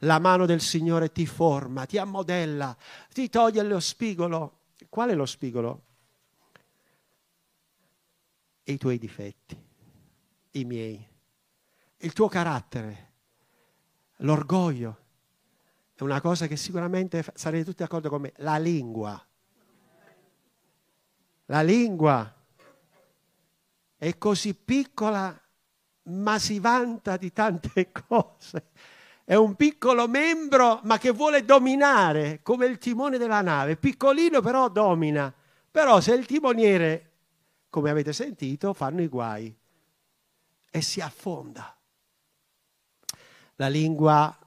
La 0.00 0.18
mano 0.18 0.46
del 0.46 0.60
Signore 0.60 1.12
ti 1.12 1.24
forma, 1.24 1.86
ti 1.86 1.96
ammodella, 1.96 2.76
ti 3.12 3.28
toglie 3.28 3.62
lo 3.62 3.78
spigolo. 3.78 4.62
Qual 4.88 5.10
è 5.10 5.14
lo 5.14 5.26
spigolo? 5.26 5.82
I 8.64 8.76
tuoi 8.78 8.98
difetti, 8.98 9.56
i 10.52 10.64
miei, 10.64 11.06
il 11.98 12.12
tuo 12.12 12.26
carattere, 12.26 13.12
l'orgoglio. 14.18 14.98
È 15.94 16.02
una 16.02 16.20
cosa 16.20 16.48
che 16.48 16.56
sicuramente 16.56 17.24
sarete 17.34 17.64
tutti 17.64 17.82
d'accordo 17.84 18.08
con 18.08 18.22
me, 18.22 18.32
la 18.38 18.58
lingua. 18.58 19.24
La 21.46 21.62
lingua 21.62 22.42
è 24.04 24.18
così 24.18 24.52
piccola 24.54 25.34
ma 26.08 26.38
si 26.38 26.58
vanta 26.58 27.16
di 27.16 27.32
tante 27.32 27.90
cose. 28.06 28.66
È 29.24 29.34
un 29.34 29.54
piccolo 29.54 30.06
membro 30.06 30.80
ma 30.82 30.98
che 30.98 31.10
vuole 31.10 31.46
dominare 31.46 32.40
come 32.42 32.66
il 32.66 32.76
timone 32.76 33.16
della 33.16 33.40
nave, 33.40 33.76
piccolino 33.76 34.42
però 34.42 34.68
domina. 34.68 35.32
Però 35.70 36.00
se 36.00 36.12
il 36.12 36.26
timoniere, 36.26 37.12
come 37.70 37.88
avete 37.88 38.12
sentito, 38.12 38.74
fanno 38.74 39.00
i 39.00 39.08
guai 39.08 39.56
e 40.70 40.82
si 40.82 41.00
affonda. 41.00 41.74
La 43.56 43.68
lingua 43.68 44.38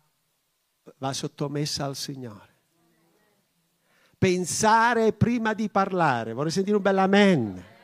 va 1.00 1.14
sottomessa 1.14 1.86
al 1.86 1.96
Signore. 1.96 2.56
Pensare 4.20 5.14
prima 5.14 5.56
di 5.56 5.68
parlare. 5.68 6.34
Vorrei 6.34 6.52
sentire 6.52 6.76
un 6.76 6.84
bel 6.84 6.98
amen. 7.00 7.76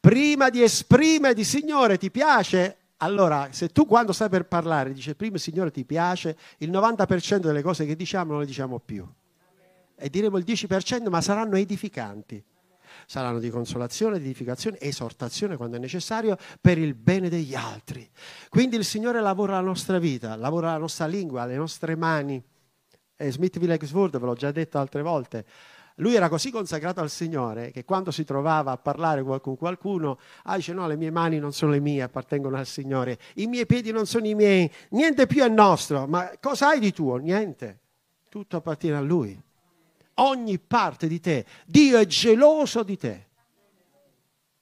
Prima 0.00 0.48
di 0.48 0.62
esprimere 0.62 1.34
di 1.34 1.44
Signore, 1.44 1.98
ti 1.98 2.10
piace? 2.10 2.76
Allora, 2.98 3.48
se 3.52 3.68
tu 3.68 3.86
quando 3.86 4.12
stai 4.12 4.28
per 4.28 4.46
parlare 4.46 4.92
dici 4.92 5.14
prima 5.14 5.38
Signore 5.38 5.70
ti 5.70 5.84
piace, 5.84 6.36
il 6.58 6.70
90% 6.70 7.38
delle 7.38 7.62
cose 7.62 7.86
che 7.86 7.94
diciamo 7.94 8.32
non 8.32 8.40
le 8.40 8.46
diciamo 8.46 8.80
più. 8.80 9.06
E 9.96 10.10
diremo 10.10 10.36
il 10.38 10.44
10%, 10.44 11.08
ma 11.08 11.20
saranno 11.20 11.56
edificanti. 11.56 12.42
Saranno 13.06 13.38
di 13.38 13.50
consolazione, 13.50 14.18
di 14.18 14.24
edificazione, 14.24 14.78
esortazione 14.80 15.56
quando 15.56 15.76
è 15.76 15.80
necessario 15.80 16.36
per 16.60 16.78
il 16.78 16.94
bene 16.94 17.28
degli 17.28 17.54
altri. 17.54 18.08
Quindi 18.48 18.76
il 18.76 18.84
Signore 18.84 19.20
lavora 19.20 19.54
la 19.54 19.60
nostra 19.60 19.98
vita, 19.98 20.36
lavora 20.36 20.72
la 20.72 20.78
nostra 20.78 21.06
lingua, 21.06 21.46
le 21.46 21.56
nostre 21.56 21.96
mani. 21.96 22.42
E 23.16 23.32
Smith 23.32 23.56
Wigglesworth, 23.56 24.18
ve 24.18 24.26
l'ho 24.26 24.34
già 24.34 24.52
detto 24.52 24.78
altre 24.78 25.02
volte, 25.02 25.44
lui 25.98 26.14
era 26.14 26.28
così 26.28 26.50
consacrato 26.50 27.00
al 27.00 27.10
Signore 27.10 27.70
che 27.70 27.84
quando 27.84 28.10
si 28.10 28.24
trovava 28.24 28.72
a 28.72 28.76
parlare 28.76 29.22
con 29.22 29.56
qualcuno, 29.56 30.18
ah, 30.44 30.56
dice 30.56 30.72
no, 30.72 30.86
le 30.86 30.96
mie 30.96 31.10
mani 31.10 31.38
non 31.38 31.52
sono 31.52 31.72
le 31.72 31.80
mie, 31.80 32.02
appartengono 32.02 32.56
al 32.56 32.66
Signore, 32.66 33.18
i 33.34 33.46
miei 33.46 33.66
piedi 33.66 33.90
non 33.90 34.06
sono 34.06 34.26
i 34.26 34.34
miei, 34.34 34.70
niente 34.90 35.26
più 35.26 35.42
è 35.42 35.48
nostro, 35.48 36.06
ma 36.06 36.30
cosa 36.40 36.68
hai 36.68 36.80
di 36.80 36.92
tuo? 36.92 37.16
Niente, 37.16 37.80
tutto 38.28 38.56
appartiene 38.56 38.96
a 38.96 39.00
Lui. 39.00 39.40
Ogni 40.14 40.58
parte 40.58 41.06
di 41.06 41.20
te, 41.20 41.44
Dio 41.66 41.98
è 41.98 42.06
geloso 42.06 42.82
di 42.82 42.96
te 42.96 43.26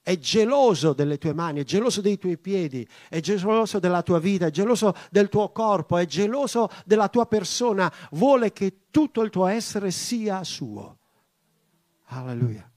è 0.07 0.17
geloso 0.19 0.93
delle 0.93 1.17
tue 1.17 1.33
mani, 1.33 1.59
è 1.59 1.63
geloso 1.65 1.99
dei 1.99 2.17
tuoi 2.17 2.37
piedi, 2.37 2.87
è 3.09 3.19
geloso 3.19 3.77
della 3.77 4.01
tua 4.03 4.19
vita, 4.19 4.45
è 4.45 4.51
geloso 4.51 4.95
del 5.11 5.27
tuo 5.27 5.51
corpo, 5.51 5.97
è 5.97 6.05
geloso 6.05 6.69
della 6.85 7.09
tua 7.09 7.25
persona, 7.25 7.91
vuole 8.11 8.53
che 8.53 8.83
tutto 8.89 9.21
il 9.21 9.29
tuo 9.29 9.47
essere 9.47 9.91
sia 9.91 10.45
suo. 10.45 10.96
Alleluia. 12.07 12.69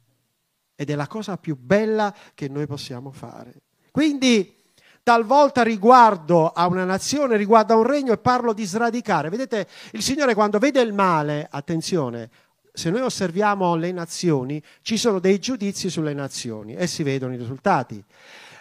Ed 0.75 0.91
è 0.91 0.95
la 0.95 1.07
cosa 1.07 1.37
più 1.37 1.57
bella 1.59 2.15
che 2.35 2.49
noi 2.49 2.67
possiamo 2.67 3.11
fare. 3.11 3.55
Quindi 3.91 4.57
talvolta 5.03 5.63
riguardo 5.63 6.51
a 6.51 6.67
una 6.67 6.85
nazione, 6.85 7.37
riguardo 7.37 7.75
a 7.75 7.77
un 7.77 7.87
regno 7.87 8.13
e 8.13 8.19
parlo 8.19 8.53
di 8.53 8.65
sradicare. 8.65 9.29
Vedete, 9.29 9.67
il 9.93 10.03
Signore 10.03 10.35
quando 10.35 10.59
vede 10.59 10.81
il 10.81 10.93
male, 10.93 11.47
attenzione, 11.51 12.31
se 12.73 12.91
noi 12.91 13.03
osserviamo 13.03 13.75
le 13.75 13.93
nazioni, 13.93 14.63
ci 14.83 14.97
sono 14.97 15.19
dei 15.19 15.39
giudizi 15.39 15.91
sulle 15.91 16.15
nazioni 16.15 16.75
e 16.75 16.87
si 16.87 17.03
vedono 17.03 17.35
i 17.35 17.39
risultati. 17.39 18.03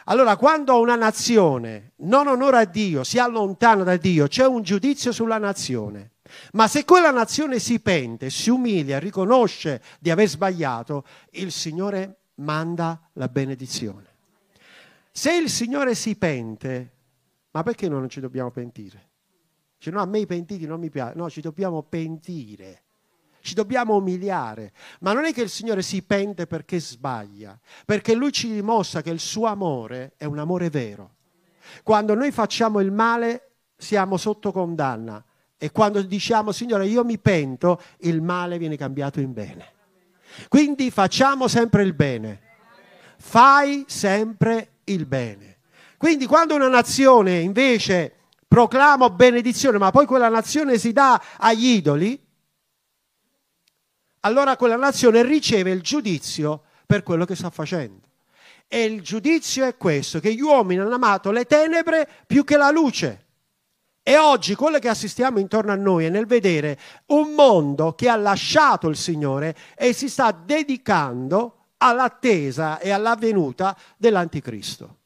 Allora, 0.05 0.37
quando 0.37 0.79
una 0.79 0.95
nazione 0.95 1.91
non 1.97 2.27
onora 2.27 2.65
Dio, 2.65 3.03
si 3.03 3.19
allontana 3.19 3.83
da 3.83 3.95
Dio, 3.95 4.27
c'è 4.27 4.45
un 4.45 4.63
giudizio 4.63 5.11
sulla 5.11 5.37
nazione. 5.37 6.11
Ma 6.53 6.67
se 6.67 6.85
quella 6.85 7.11
nazione 7.11 7.59
si 7.59 7.79
pente, 7.79 8.29
si 8.29 8.49
umilia, 8.49 8.99
riconosce 8.99 9.81
di 9.99 10.09
aver 10.09 10.27
sbagliato, 10.27 11.05
il 11.31 11.51
Signore 11.51 12.17
manda 12.35 13.09
la 13.13 13.27
benedizione. 13.27 14.07
Se 15.11 15.35
il 15.35 15.49
Signore 15.49 15.95
si 15.95 16.15
pente, 16.15 16.91
ma 17.51 17.63
perché 17.63 17.89
noi 17.89 17.99
non 17.99 18.09
ci 18.09 18.19
dobbiamo 18.19 18.51
pentire? 18.51 19.07
Cioè, 19.77 19.93
no, 19.93 20.01
a 20.01 20.05
me 20.05 20.19
i 20.19 20.25
pentiti 20.25 20.65
non 20.65 20.79
mi 20.79 20.89
piace, 20.89 21.15
no, 21.15 21.29
ci 21.29 21.41
dobbiamo 21.41 21.83
pentire. 21.83 22.83
Ci 23.41 23.53
dobbiamo 23.53 23.95
umiliare, 23.95 24.73
ma 24.99 25.13
non 25.13 25.23
è 25.23 25.31
che 25.31 25.41
il 25.41 25.49
Signore 25.49 25.81
si 25.81 26.01
pente 26.03 26.45
perché 26.45 26.79
sbaglia, 26.79 27.57
perché 27.85 28.13
Lui 28.13 28.33
ci 28.33 28.51
dimostra 28.51 29.01
che 29.01 29.11
il 29.11 29.21
suo 29.21 29.45
amore 29.45 30.13
è 30.17 30.25
un 30.25 30.39
amore 30.39 30.69
vero. 30.69 31.15
Quando 31.83 32.15
noi 32.15 32.31
facciamo 32.31 32.81
il 32.81 32.91
male 32.91 33.51
siamo 33.77 34.17
sotto 34.17 34.51
condanna, 34.51 35.23
e 35.61 35.71
quando 35.73 36.01
diciamo, 36.01 36.53
Signore, 36.53 36.87
io 36.87 37.03
mi 37.03 37.19
pento, 37.19 37.81
il 37.99 38.21
male 38.21 38.57
viene 38.57 38.77
cambiato 38.77 39.19
in 39.19 39.33
bene. 39.33 39.73
Quindi 40.47 40.89
facciamo 40.89 41.49
sempre 41.49 41.83
il 41.83 41.93
bene. 41.93 42.41
Fai 43.17 43.83
sempre 43.85 44.75
il 44.85 45.05
bene. 45.05 45.57
Quindi 45.97 46.27
quando 46.27 46.55
una 46.55 46.69
nazione 46.69 47.39
invece 47.39 48.15
proclama 48.47 49.09
benedizione, 49.09 49.77
ma 49.77 49.91
poi 49.91 50.05
quella 50.05 50.29
nazione 50.29 50.77
si 50.77 50.93
dà 50.93 51.21
agli 51.37 51.65
idoli, 51.65 52.17
allora 54.21 54.55
quella 54.55 54.77
nazione 54.77 55.23
riceve 55.23 55.71
il 55.71 55.81
giudizio 55.81 56.63
per 56.85 57.03
quello 57.03 57.25
che 57.25 57.35
sta 57.35 57.49
facendo. 57.49 58.07
E 58.65 58.85
il 58.85 59.01
giudizio 59.01 59.65
è 59.65 59.75
questo, 59.75 60.21
che 60.21 60.33
gli 60.33 60.39
uomini 60.39 60.79
hanno 60.79 60.95
amato 60.95 61.31
le 61.31 61.43
tenebre 61.43 62.07
più 62.25 62.45
che 62.45 62.55
la 62.55 62.71
luce 62.71 63.25
e 64.09 64.17
oggi 64.17 64.55
quello 64.55 64.79
che 64.79 64.89
assistiamo 64.89 65.37
intorno 65.37 65.71
a 65.71 65.75
noi 65.75 66.05
è 66.05 66.09
nel 66.09 66.25
vedere 66.25 66.79
un 67.09 67.35
mondo 67.35 67.93
che 67.93 68.09
ha 68.09 68.15
lasciato 68.15 68.87
il 68.87 68.95
Signore 68.95 69.55
e 69.77 69.93
si 69.93 70.09
sta 70.09 70.31
dedicando 70.31 71.73
all'attesa 71.77 72.79
e 72.79 72.89
alla 72.89 73.15
venuta 73.15 73.77
dell'anticristo, 73.97 74.97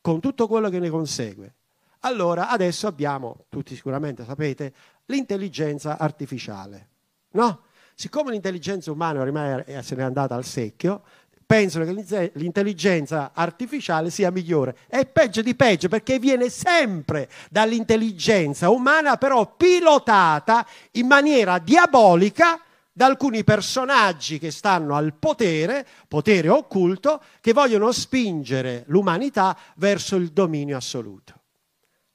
con 0.00 0.18
tutto 0.18 0.48
quello 0.48 0.68
che 0.68 0.80
ne 0.80 0.90
consegue. 0.90 1.54
Allora 2.00 2.48
adesso 2.48 2.88
abbiamo, 2.88 3.44
tutti 3.48 3.76
sicuramente 3.76 4.24
sapete, 4.24 4.72
l'intelligenza 5.04 5.96
artificiale. 5.96 6.88
No? 7.34 7.66
Siccome 7.94 8.32
l'intelligenza 8.32 8.90
umana 8.90 9.20
ormai 9.20 9.62
se 9.82 9.94
n'è 9.94 10.02
andata 10.02 10.34
al 10.34 10.44
secchio, 10.44 11.04
pensano 11.46 11.84
che 11.84 12.32
l'intelligenza 12.34 13.30
artificiale 13.32 14.10
sia 14.10 14.32
migliore. 14.32 14.76
È 14.88 15.06
peggio 15.06 15.42
di 15.42 15.54
peggio 15.54 15.88
perché 15.88 16.18
viene 16.18 16.50
sempre 16.50 17.30
dall'intelligenza 17.48 18.68
umana, 18.68 19.16
però 19.16 19.54
pilotata 19.54 20.66
in 20.92 21.06
maniera 21.06 21.58
diabolica 21.58 22.60
da 22.92 23.06
alcuni 23.06 23.44
personaggi 23.44 24.38
che 24.38 24.50
stanno 24.50 24.96
al 24.96 25.14
potere, 25.14 25.86
potere 26.08 26.48
occulto, 26.48 27.22
che 27.40 27.52
vogliono 27.52 27.92
spingere 27.92 28.84
l'umanità 28.88 29.56
verso 29.76 30.16
il 30.16 30.30
dominio 30.32 30.76
assoluto. 30.76 31.34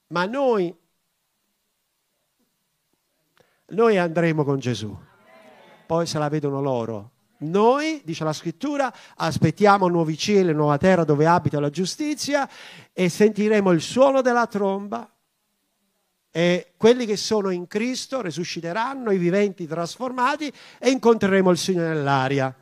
Ma 0.08 0.26
noi, 0.26 0.74
noi 3.66 3.96
andremo 3.96 4.44
con 4.44 4.58
Gesù, 4.58 4.94
poi 5.86 6.04
se 6.04 6.18
la 6.18 6.28
vedono 6.28 6.60
loro 6.60 7.11
noi, 7.42 8.00
dice 8.04 8.24
la 8.24 8.32
scrittura, 8.32 8.92
aspettiamo 9.16 9.88
nuovi 9.88 10.16
cieli 10.16 10.52
nuova 10.52 10.78
terra 10.78 11.04
dove 11.04 11.26
abita 11.26 11.60
la 11.60 11.70
giustizia 11.70 12.48
e 12.92 13.08
sentiremo 13.08 13.70
il 13.70 13.80
suono 13.80 14.22
della 14.22 14.46
tromba 14.46 15.12
E 16.34 16.72
quelli 16.78 17.04
che 17.04 17.18
sono 17.18 17.50
in 17.50 17.66
Cristo 17.66 18.22
risusciteranno, 18.22 19.10
i 19.10 19.18
viventi 19.18 19.66
trasformati 19.66 20.50
e 20.78 20.88
incontreremo 20.88 21.50
il 21.50 21.58
Signore 21.58 21.88
nell'aria. 21.88 22.56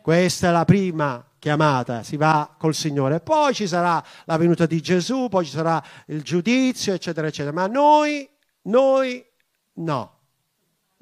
Questa 0.00 0.48
è 0.48 0.52
la 0.52 0.64
prima 0.64 1.26
chiamata, 1.40 2.04
si 2.04 2.16
va 2.16 2.54
col 2.56 2.72
Signore. 2.72 3.18
Poi 3.18 3.52
ci 3.52 3.66
sarà 3.66 4.00
la 4.26 4.36
venuta 4.36 4.64
di 4.64 4.80
Gesù, 4.80 5.28
poi 5.28 5.44
ci 5.44 5.50
sarà 5.50 5.82
il 6.06 6.22
giudizio, 6.22 6.94
eccetera, 6.94 7.26
eccetera. 7.26 7.52
Ma 7.52 7.66
noi, 7.66 8.30
noi 8.62 9.26
no. 9.74 10.19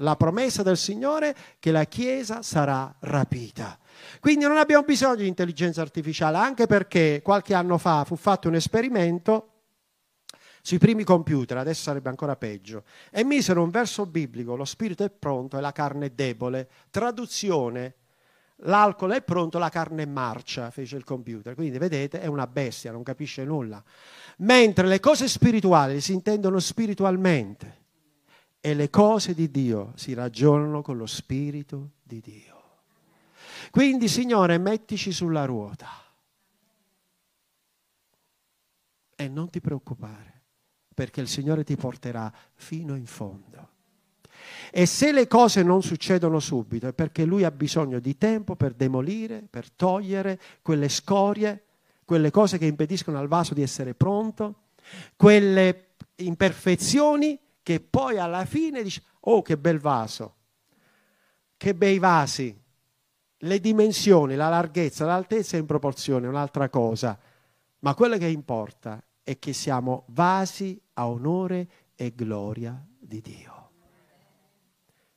La 0.01 0.17
promessa 0.17 0.63
del 0.63 0.77
Signore 0.77 1.35
che 1.59 1.71
la 1.71 1.85
Chiesa 1.85 2.43
sarà 2.43 2.95
rapita. 3.01 3.79
Quindi 4.21 4.45
non 4.45 4.57
abbiamo 4.57 4.85
bisogno 4.85 5.17
di 5.17 5.27
intelligenza 5.27 5.81
artificiale, 5.81 6.37
anche 6.37 6.67
perché 6.67 7.21
qualche 7.23 7.55
anno 7.55 7.79
fa 7.79 8.05
fu 8.05 8.17
fatto 8.17 8.49
un 8.49 8.55
esperimento 8.55 9.53
sui 10.63 10.79
primi 10.79 11.03
computer, 11.03 11.57
adesso 11.57 11.83
sarebbe 11.83 12.11
ancora 12.11 12.37
peggio, 12.37 12.85
e 13.11 13.25
misero 13.25 13.63
un 13.63 13.71
verso 13.71 14.07
biblico, 14.07 14.55
lo 14.55 14.65
spirito 14.65 15.03
è 15.03 15.11
pronto 15.11 15.57
e 15.57 15.61
la 15.61 15.73
carne 15.73 16.07
è 16.07 16.11
debole. 16.11 16.69
Traduzione, 16.91 17.95
l'alcol 18.57 19.13
è 19.13 19.23
pronto, 19.23 19.59
la 19.59 19.71
carne 19.71 20.03
è 20.03 20.07
marcia, 20.07 20.71
fece 20.71 20.97
il 20.97 21.05
computer. 21.05 21.55
Quindi 21.55 21.79
vedete, 21.79 22.21
è 22.21 22.27
una 22.27 22.47
bestia, 22.47 22.93
non 22.93 23.03
capisce 23.03 23.45
nulla. 23.45 23.83
Mentre 24.39 24.87
le 24.87 25.01
cose 25.01 25.27
spirituali 25.27 26.01
si 26.01 26.13
intendono 26.13 26.59
spiritualmente 26.59 27.87
e 28.61 28.75
le 28.75 28.91
cose 28.91 29.35
di 29.35 29.51
Dio 29.51 29.93
si 29.97 30.15
ragionano 30.15 30.83
con 30.83 30.97
lo 30.97 31.07
spirito 31.07 31.91
di 32.03 32.21
Dio. 32.21 32.57
Quindi, 33.71 34.09
Signore, 34.09 34.59
mettici 34.59 35.13
sulla 35.13 35.45
ruota 35.45 35.89
e 39.15 39.29
non 39.29 39.51
ti 39.51 39.61
preoccupare, 39.61 40.43
perché 40.95 41.21
il 41.21 41.29
Signore 41.29 41.65
ti 41.65 41.77
porterà 41.77 42.33
fino 42.55 42.95
in 42.95 43.07
fondo. 43.07 43.77
E 44.71 44.87
se 44.87 45.13
le 45.13 45.27
cose 45.27 45.63
non 45.63 45.83
succedono 45.83 46.39
subito 46.39 46.87
è 46.87 46.93
perché 46.93 47.25
lui 47.25 47.45
ha 47.45 47.51
bisogno 47.51 47.99
di 47.99 48.17
tempo 48.17 48.55
per 48.55 48.75
demolire, 48.75 49.45
per 49.49 49.71
togliere 49.71 50.41
quelle 50.63 50.89
scorie, 50.89 51.65
quelle 52.05 52.31
cose 52.31 52.59
che 52.59 52.67
impediscono 52.67 53.19
al 53.19 53.29
vaso 53.29 53.55
di 53.55 53.63
essere 53.63 53.95
pronto, 53.95 54.67
quelle 55.17 55.89
imperfezioni 56.17 57.39
che 57.69 57.81
poi 57.81 58.19
alla 58.19 58.47
fine 58.47 58.83
dice, 58.83 59.03
oh 59.21 59.43
che 59.43 59.59
bel 59.59 59.79
vaso, 59.79 60.37
che 61.59 61.75
bei 61.75 61.99
vasi, 61.99 62.59
le 63.37 63.61
dimensioni, 63.61 64.37
la 64.37 64.49
larghezza, 64.49 65.05
l'altezza 65.05 65.59
in 65.59 65.67
proporzione, 65.67 66.27
un'altra 66.27 66.71
cosa, 66.71 67.19
ma 67.81 67.95
quello 67.95 68.17
che 68.17 68.27
importa 68.27 69.05
è 69.23 69.39
che 69.39 69.53
siamo 69.53 70.05
vasi 70.07 70.81
a 70.95 71.09
onore 71.09 71.69
e 71.95 72.15
gloria 72.15 72.83
di 72.99 73.21
Dio. 73.21 73.71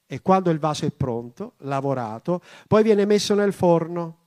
E 0.05 0.21
quando 0.21 0.49
il 0.49 0.59
vaso 0.59 0.85
è 0.85 0.91
pronto, 0.91 1.53
lavorato, 1.59 2.41
poi 2.67 2.83
viene 2.83 3.05
messo 3.05 3.33
nel 3.33 3.53
forno. 3.53 4.17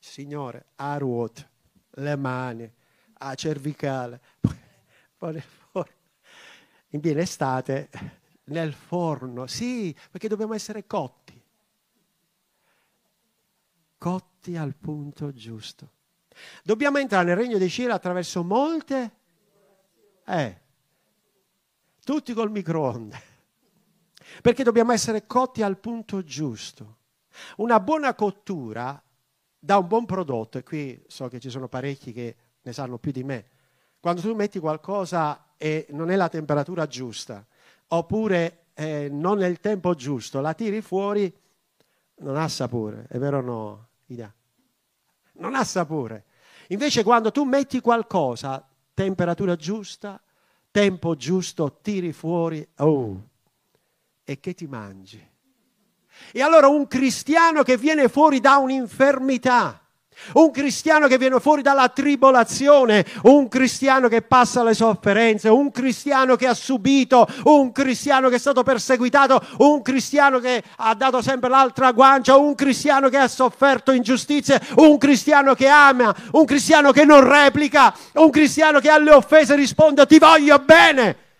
Signore, 0.00 0.66
a 0.74 0.98
ruote, 0.98 1.48
le 1.90 2.16
mani, 2.16 2.68
a 3.18 3.34
cervicale, 3.36 4.20
poi 5.16 5.40
forno. 5.40 5.61
In 6.92 7.00
piena 7.00 7.20
estate, 7.20 7.90
nel 8.44 8.72
forno, 8.72 9.46
sì, 9.46 9.94
perché 10.10 10.28
dobbiamo 10.28 10.54
essere 10.54 10.86
cotti. 10.86 11.38
Cotti 13.98 14.56
al 14.56 14.74
punto 14.74 15.32
giusto. 15.32 15.90
Dobbiamo 16.62 16.98
entrare 16.98 17.26
nel 17.26 17.36
regno 17.36 17.58
dei 17.58 17.70
cieli 17.70 17.92
attraverso 17.92 18.42
molte... 18.42 19.10
Eh, 20.24 20.60
tutti 22.04 22.32
col 22.32 22.50
microonde 22.50 23.30
perché 24.40 24.62
dobbiamo 24.62 24.92
essere 24.92 25.26
cotti 25.26 25.62
al 25.62 25.78
punto 25.78 26.22
giusto. 26.22 26.98
Una 27.56 27.80
buona 27.80 28.14
cottura 28.14 29.02
dà 29.58 29.78
un 29.78 29.86
buon 29.86 30.06
prodotto, 30.06 30.58
e 30.58 30.62
qui 30.62 31.02
so 31.06 31.28
che 31.28 31.40
ci 31.40 31.50
sono 31.50 31.68
parecchi 31.68 32.12
che 32.12 32.36
ne 32.62 32.72
sanno 32.72 32.98
più 32.98 33.12
di 33.12 33.24
me. 33.24 33.46
Quando 34.00 34.20
tu 34.20 34.34
metti 34.34 34.58
qualcosa 34.58 35.51
e 35.62 35.86
non 35.90 36.10
è 36.10 36.16
la 36.16 36.28
temperatura 36.28 36.88
giusta, 36.88 37.46
oppure 37.86 38.64
eh, 38.74 39.08
non 39.08 39.40
è 39.44 39.46
il 39.46 39.60
tempo 39.60 39.94
giusto, 39.94 40.40
la 40.40 40.54
tiri 40.54 40.80
fuori, 40.80 41.32
non 42.16 42.36
ha 42.36 42.48
sapore, 42.48 43.06
è 43.08 43.16
vero 43.16 43.38
o 43.38 43.40
no? 43.42 43.86
Ida? 44.06 44.34
Non 45.34 45.54
ha 45.54 45.62
sapore. 45.62 46.24
Invece 46.70 47.04
quando 47.04 47.30
tu 47.30 47.44
metti 47.44 47.80
qualcosa, 47.80 48.66
temperatura 48.92 49.54
giusta, 49.54 50.20
tempo 50.72 51.14
giusto, 51.14 51.78
tiri 51.80 52.12
fuori, 52.12 52.66
oh, 52.78 53.28
e 54.24 54.40
che 54.40 54.54
ti 54.54 54.66
mangi. 54.66 55.30
E 56.32 56.42
allora 56.42 56.66
un 56.66 56.88
cristiano 56.88 57.62
che 57.62 57.76
viene 57.76 58.08
fuori 58.08 58.40
da 58.40 58.56
un'infermità, 58.56 59.80
un 60.34 60.50
cristiano 60.50 61.06
che 61.06 61.18
viene 61.18 61.40
fuori 61.40 61.62
dalla 61.62 61.88
tribolazione, 61.88 63.04
un 63.22 63.48
cristiano 63.48 64.08
che 64.08 64.22
passa 64.22 64.62
le 64.62 64.74
sofferenze, 64.74 65.48
un 65.48 65.70
cristiano 65.70 66.36
che 66.36 66.46
ha 66.46 66.54
subito, 66.54 67.26
un 67.44 67.72
cristiano 67.72 68.28
che 68.28 68.36
è 68.36 68.38
stato 68.38 68.62
perseguitato, 68.62 69.40
un 69.58 69.82
cristiano 69.82 70.38
che 70.38 70.62
ha 70.76 70.94
dato 70.94 71.22
sempre 71.22 71.48
l'altra 71.48 71.92
guancia, 71.92 72.36
un 72.36 72.54
cristiano 72.54 73.08
che 73.08 73.16
ha 73.16 73.28
sofferto 73.28 73.92
ingiustizie, 73.92 74.60
un 74.76 74.98
cristiano 74.98 75.54
che 75.54 75.68
ama, 75.68 76.14
un 76.32 76.44
cristiano 76.44 76.92
che 76.92 77.04
non 77.04 77.26
replica, 77.26 77.94
un 78.14 78.30
cristiano 78.30 78.80
che 78.80 78.90
alle 78.90 79.12
offese 79.12 79.54
risponde 79.54 80.06
ti 80.06 80.18
voglio 80.18 80.58
bene. 80.58 81.30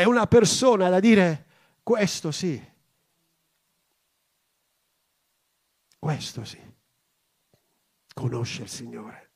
è 0.00 0.04
una 0.04 0.26
persona 0.26 0.88
da 0.88 0.98
dire 0.98 1.44
questo 1.82 2.30
sì, 2.30 2.60
questo 6.00 6.44
sì, 6.44 6.58
conosce 8.14 8.62
il 8.62 8.68
Signore. 8.68 9.28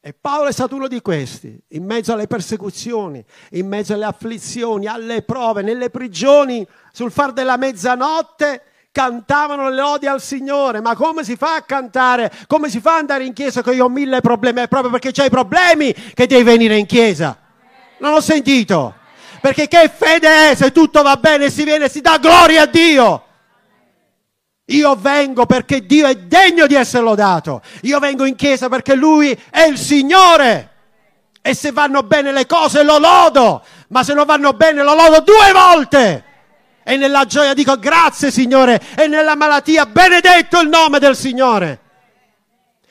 E 0.00 0.12
Paolo 0.12 0.50
è 0.50 0.52
stato 0.52 0.76
uno 0.76 0.86
di 0.86 1.00
questi, 1.00 1.60
in 1.70 1.84
mezzo 1.84 2.12
alle 2.12 2.28
persecuzioni, 2.28 3.24
in 3.52 3.66
mezzo 3.66 3.92
alle 3.92 4.04
afflizioni, 4.04 4.86
alle 4.86 5.22
prove, 5.22 5.62
nelle 5.62 5.90
prigioni, 5.90 6.64
sul 6.92 7.10
far 7.10 7.32
della 7.32 7.56
mezzanotte, 7.56 8.62
cantavano 8.92 9.68
le 9.68 9.74
lodi 9.74 10.06
al 10.06 10.20
Signore. 10.22 10.80
Ma 10.80 10.94
come 10.94 11.24
si 11.24 11.34
fa 11.34 11.56
a 11.56 11.62
cantare? 11.62 12.30
Come 12.46 12.70
si 12.70 12.78
fa 12.78 12.92
ad 12.92 13.00
andare 13.00 13.24
in 13.24 13.32
chiesa 13.32 13.62
che 13.62 13.72
io 13.72 13.86
ho 13.86 13.88
mille 13.88 14.20
problemi? 14.20 14.60
È 14.60 14.68
proprio 14.68 14.92
perché 14.92 15.10
c'hai 15.10 15.28
problemi 15.28 15.92
che 15.92 16.28
devi 16.28 16.44
venire 16.44 16.76
in 16.76 16.86
chiesa. 16.86 17.36
Non 17.98 18.12
ho 18.12 18.20
sentito. 18.20 18.94
Perché 19.40 19.66
che 19.66 19.90
fede 19.92 20.50
è 20.50 20.54
se 20.54 20.70
tutto 20.70 21.02
va 21.02 21.16
bene, 21.16 21.50
si 21.50 21.64
viene 21.64 21.88
si 21.88 22.00
dà 22.00 22.18
gloria 22.18 22.62
a 22.62 22.66
Dio? 22.66 23.25
Io 24.66 24.96
vengo 24.96 25.46
perché 25.46 25.86
Dio 25.86 26.08
è 26.08 26.16
degno 26.16 26.66
di 26.66 26.74
essere 26.74 27.04
lodato. 27.04 27.62
Io 27.82 27.98
vengo 28.00 28.24
in 28.24 28.34
chiesa 28.34 28.68
perché 28.68 28.94
Lui 28.94 29.36
è 29.50 29.62
il 29.62 29.78
Signore. 29.78 30.70
E 31.40 31.54
se 31.54 31.70
vanno 31.70 32.02
bene 32.02 32.32
le 32.32 32.46
cose 32.46 32.82
lo 32.82 32.98
lodo, 32.98 33.62
ma 33.88 34.02
se 34.02 34.14
non 34.14 34.26
vanno 34.26 34.52
bene 34.54 34.82
lo 34.82 34.94
lodo 34.96 35.20
due 35.20 35.52
volte. 35.52 36.24
E 36.82 36.96
nella 36.96 37.24
gioia 37.24 37.54
dico 37.54 37.78
grazie 37.78 38.32
Signore, 38.32 38.82
e 38.96 39.06
nella 39.06 39.36
malattia 39.36 39.86
benedetto 39.86 40.60
il 40.60 40.68
nome 40.68 40.98
del 40.98 41.14
Signore. 41.14 41.80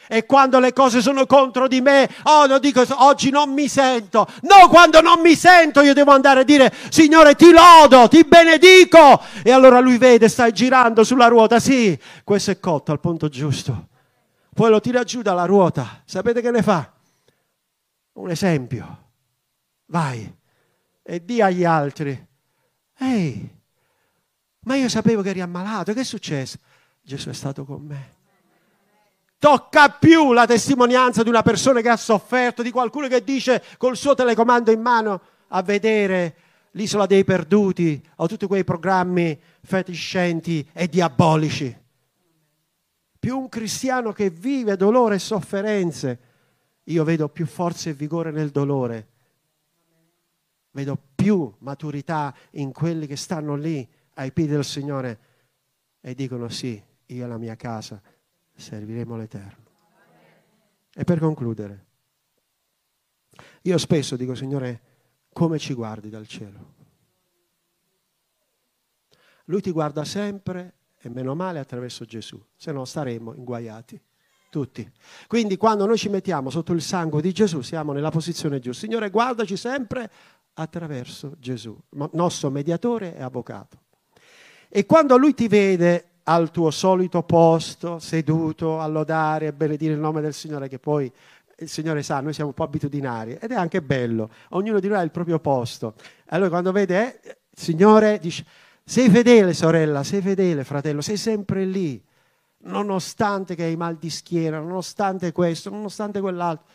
E 0.08 0.26
quando 0.26 0.60
le 0.60 0.74
cose 0.74 1.02
sono 1.02 1.26
contro 1.26 1.68
di 1.68 1.82
me, 1.82 2.10
oh, 2.24 2.46
lo 2.46 2.60
dico, 2.60 2.84
oggi 3.04 3.30
non 3.30 3.52
mi 3.52 3.68
sento. 3.68 4.28
No, 4.42 4.68
quando 4.70 5.02
non 5.02 5.22
mi 5.22 5.36
sento 5.36 5.82
io 5.82 5.94
devo 5.94 6.12
andare 6.12 6.42
a 6.42 6.44
dire, 6.44 6.74
Signore, 6.90 7.36
ti 7.36 7.52
lodo, 7.52 8.08
ti 8.08 8.24
benedico. 8.24 9.22
E 9.44 9.52
allora 9.52 9.80
lui 9.80 9.98
vede, 9.98 10.30
stai 10.30 10.52
girando 10.52 11.04
sulla 11.04 11.28
ruota. 11.28 11.60
Sì, 11.60 11.98
questo 12.24 12.52
è 12.52 12.60
cotto 12.60 12.92
al 12.92 13.00
punto 13.00 13.30
giusto. 13.30 13.88
Poi 14.54 14.70
lo 14.70 14.80
tira 14.80 15.04
giù 15.04 15.22
dalla 15.22 15.46
ruota. 15.46 16.02
Sapete 16.06 16.42
che 16.42 16.52
ne 16.52 16.62
fa? 16.62 16.92
Un 18.14 18.30
esempio. 18.30 19.04
Vai 19.88 20.44
e 21.08 21.24
di 21.24 21.40
agli 21.40 21.64
altri, 21.64 22.28
ehi, 22.98 23.48
ma 24.62 24.76
io 24.76 24.90
sapevo 24.90 25.22
che 25.22 25.30
eri 25.30 25.42
ammalato. 25.42 25.94
Che 25.94 26.00
è 26.00 26.04
successo? 26.04 26.58
Gesù 27.00 27.30
è 27.30 27.34
stato 27.34 27.64
con 27.64 27.84
me 27.84 28.14
tocca 29.38 29.90
più 29.90 30.34
la 30.34 30.46
testimonianza 30.46 31.24
di 31.24 31.30
una 31.30 31.42
persona 31.42 31.82
che 31.82 31.90
ha 31.90 31.98
sofferto, 31.98 32.62
di 32.62 32.72
qualcuno 32.72 33.08
che 33.08 33.24
dice 33.24 33.64
col 33.78 33.98
suo 33.98 34.16
telecomando 34.16 34.72
in 34.72 34.82
mano 34.82 35.22
a 35.50 35.62
vedere 35.62 36.36
l'isola 36.72 37.06
dei 37.06 37.24
perduti 37.24 38.02
o 38.18 38.28
tutti 38.28 38.48
quei 38.48 38.64
programmi 38.64 39.40
fetiscenti 39.62 40.68
e 40.74 40.88
diabolici. 40.88 41.84
Più 43.18 43.38
un 43.38 43.50
cristiano 43.50 44.12
che 44.12 44.30
vive 44.30 44.76
dolore 44.76 45.16
e 45.16 45.20
sofferenze, 45.20 46.20
io 46.84 47.04
vedo 47.04 47.30
più 47.30 47.46
forza 47.46 47.90
e 47.90 47.94
vigore 47.94 48.32
nel 48.32 48.50
dolore, 48.50 49.08
vedo 50.72 50.98
più 51.16 51.52
maturità 51.60 52.36
in 52.52 52.72
quelli 52.72 53.08
che 53.08 53.16
stanno 53.16 53.56
lì 53.56 53.88
ai 54.16 54.32
piedi 54.32 54.52
del 54.52 54.66
Signore 54.66 55.20
e 56.02 56.14
dicono 56.14 56.50
sì, 56.50 56.80
io 57.08 57.26
e 57.26 57.28
la 57.28 57.38
mia 57.38 57.56
casa 57.56 58.00
serviremo 58.56 59.18
l'Eterno. 59.18 59.64
E 60.94 61.04
per 61.04 61.20
concludere, 61.20 61.86
io 63.64 63.78
spesso 63.78 64.16
dico, 64.16 64.36
Signore, 64.36 64.82
come 65.34 65.60
ci 65.60 65.74
guardi 65.74 66.10
dal 66.10 66.28
cielo? 66.28 66.74
Lui 69.46 69.62
ti 69.62 69.72
guarda 69.72 70.06
sempre 70.06 70.74
e 70.98 71.10
meno 71.10 71.36
male 71.36 71.60
attraverso 71.60 72.06
Gesù, 72.06 72.42
se 72.56 72.72
no 72.72 72.86
staremmo 72.86 73.34
inguaiati 73.36 74.02
tutti. 74.50 74.90
Quindi 75.28 75.58
quando 75.58 75.86
noi 75.86 75.98
ci 75.98 76.08
mettiamo 76.08 76.50
sotto 76.50 76.72
il 76.72 76.82
sangue 76.82 77.22
di 77.22 77.34
Gesù 77.34 77.62
siamo 77.62 77.92
nella 77.92 78.10
posizione 78.10 78.60
giusta. 78.60 78.86
Signore, 78.86 79.10
guardaci 79.10 79.58
sempre 79.58 80.10
attraverso 80.54 81.36
Gesù, 81.38 81.78
nostro 82.14 82.50
mediatore 82.50 83.18
e 83.18 83.22
avvocato. 83.22 83.82
E 84.70 84.86
quando 84.86 85.18
lui 85.18 85.34
ti 85.34 85.50
vede 85.50 86.15
al 86.28 86.52
tuo 86.52 86.72
solito 86.72 87.24
posto, 87.24 88.00
seduto 88.00 88.80
a 88.80 88.88
lodare 88.88 89.48
e 89.48 89.54
benedire 89.54 89.94
il 89.94 90.00
nome 90.00 90.22
del 90.22 90.34
Signore, 90.34 90.68
che 90.68 90.80
poi 90.80 91.12
il 91.58 91.70
Signore 91.70 92.04
sa, 92.04 92.20
noi 92.20 92.34
siamo 92.34 92.50
un 92.50 92.56
po' 92.56 92.64
abitudinari 92.64 93.38
ed 93.40 93.52
è 93.52 93.56
anche 93.56 93.82
bello, 93.82 94.30
ognuno 94.50 94.80
di 94.80 94.88
noi 94.88 94.98
ha 94.98 95.02
il 95.02 95.12
proprio 95.12 95.40
posto. 95.40 95.96
Allora 96.28 96.50
quando 96.50 96.72
vede, 96.72 97.22
eh, 97.22 97.38
il 97.50 97.62
Signore 97.62 98.20
dice, 98.20 98.46
sei 98.84 99.10
fedele 99.10 99.54
sorella, 99.54 100.04
sei 100.04 100.22
fedele 100.22 100.64
fratello, 100.64 101.02
sei 101.02 101.18
sempre 101.18 101.64
lì, 101.66 102.04
nonostante 102.66 103.56
che 103.56 103.64
hai 103.64 103.76
mal 103.76 103.96
di 103.98 104.10
schiena, 104.10 104.60
nonostante 104.60 105.32
questo, 105.32 105.70
nonostante 105.70 106.22
quell'altro. 106.22 106.66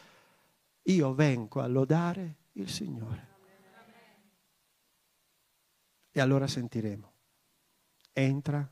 Io 0.84 1.12
vengo 1.12 1.60
a 1.60 1.66
lodare 1.66 2.36
il 2.52 2.68
Signore. 2.68 3.28
E 6.12 6.20
allora 6.20 6.46
sentiremo. 6.46 7.12
Entra 8.12 8.68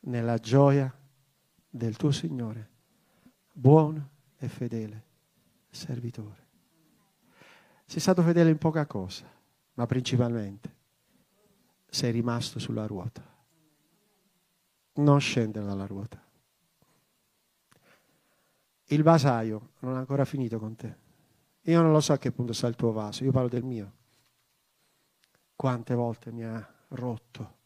nella 0.00 0.38
gioia 0.38 0.92
del 1.68 1.96
tuo 1.96 2.10
Signore, 2.10 2.68
buono 3.52 4.10
e 4.38 4.48
fedele 4.48 5.04
servitore. 5.68 6.48
Sei 7.84 8.00
stato 8.00 8.22
fedele 8.22 8.50
in 8.50 8.58
poca 8.58 8.86
cosa, 8.86 9.28
ma 9.74 9.86
principalmente 9.86 10.76
sei 11.88 12.12
rimasto 12.12 12.58
sulla 12.58 12.86
ruota. 12.86 13.26
Non 14.94 15.20
scendere 15.20 15.66
dalla 15.66 15.86
ruota. 15.86 16.22
Il 18.86 19.02
vasaio 19.02 19.70
non 19.80 19.96
ha 19.96 19.98
ancora 19.98 20.24
finito 20.24 20.58
con 20.58 20.74
te. 20.76 20.96
Io 21.62 21.80
non 21.80 21.92
lo 21.92 22.00
so 22.00 22.12
a 22.12 22.18
che 22.18 22.32
punto 22.32 22.52
sta 22.52 22.66
il 22.66 22.74
tuo 22.74 22.92
vaso, 22.92 23.22
io 23.24 23.30
parlo 23.30 23.48
del 23.48 23.64
mio. 23.64 23.92
Quante 25.54 25.94
volte 25.94 26.32
mi 26.32 26.42
ha 26.42 26.74
rotto. 26.88 27.58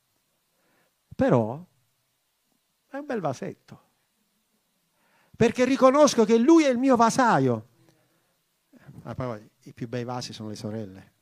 Però 1.14 1.64
è 2.96 3.00
un 3.00 3.06
bel 3.06 3.20
vasetto. 3.20 3.82
Perché 5.36 5.64
riconosco 5.64 6.24
che 6.24 6.38
lui 6.38 6.64
è 6.64 6.68
il 6.68 6.78
mio 6.78 6.96
vasaio. 6.96 7.68
Ma 9.02 9.14
poi 9.14 9.48
i 9.64 9.72
più 9.72 9.88
bei 9.88 10.04
vasi 10.04 10.32
sono 10.32 10.48
le 10.48 10.56
sorelle. 10.56 11.12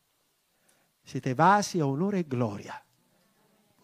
Siete 1.03 1.35
vasi 1.35 1.81
a 1.81 1.87
onore 1.87 2.19
e 2.19 2.27
gloria. 2.27 2.81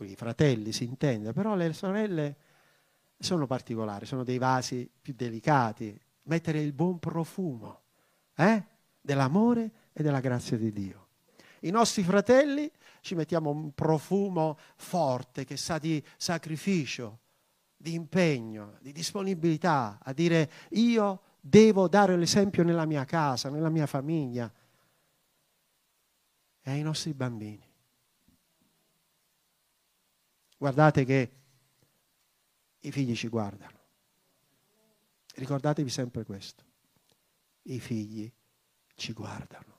I 0.00 0.14
fratelli 0.14 0.70
si 0.72 0.84
intende, 0.84 1.32
però 1.32 1.56
le 1.56 1.72
sorelle 1.72 2.36
sono 3.18 3.46
particolari, 3.46 4.06
sono 4.06 4.22
dei 4.22 4.38
vasi 4.38 4.88
più 5.00 5.14
delicati. 5.16 5.98
Mettere 6.24 6.60
il 6.60 6.72
buon 6.72 6.98
profumo 6.98 7.80
eh? 8.36 8.64
dell'amore 9.00 9.70
e 9.92 10.02
della 10.02 10.20
grazia 10.20 10.56
di 10.56 10.70
Dio. 10.72 11.06
I 11.60 11.70
nostri 11.70 12.04
fratelli 12.04 12.70
ci 13.00 13.14
mettiamo 13.14 13.50
un 13.50 13.72
profumo 13.72 14.56
forte 14.76 15.44
che 15.44 15.56
sa 15.56 15.78
di 15.78 16.02
sacrificio, 16.16 17.18
di 17.80 17.94
impegno, 17.94 18.76
di 18.80 18.92
disponibilità 18.92 20.00
a 20.02 20.12
dire 20.12 20.50
io 20.70 21.22
devo 21.40 21.88
dare 21.88 22.16
l'esempio 22.16 22.64
nella 22.64 22.84
mia 22.84 23.04
casa, 23.04 23.48
nella 23.48 23.70
mia 23.70 23.86
famiglia 23.86 24.52
e 26.60 26.70
ai 26.70 26.82
nostri 26.82 27.14
bambini. 27.14 27.66
Guardate 30.58 31.04
che 31.04 31.32
i 32.80 32.90
figli 32.90 33.14
ci 33.14 33.28
guardano. 33.28 33.76
Ricordatevi 35.36 35.88
sempre 35.88 36.24
questo. 36.24 36.64
I 37.62 37.78
figli 37.78 38.30
ci 38.96 39.12
guardano. 39.12 39.76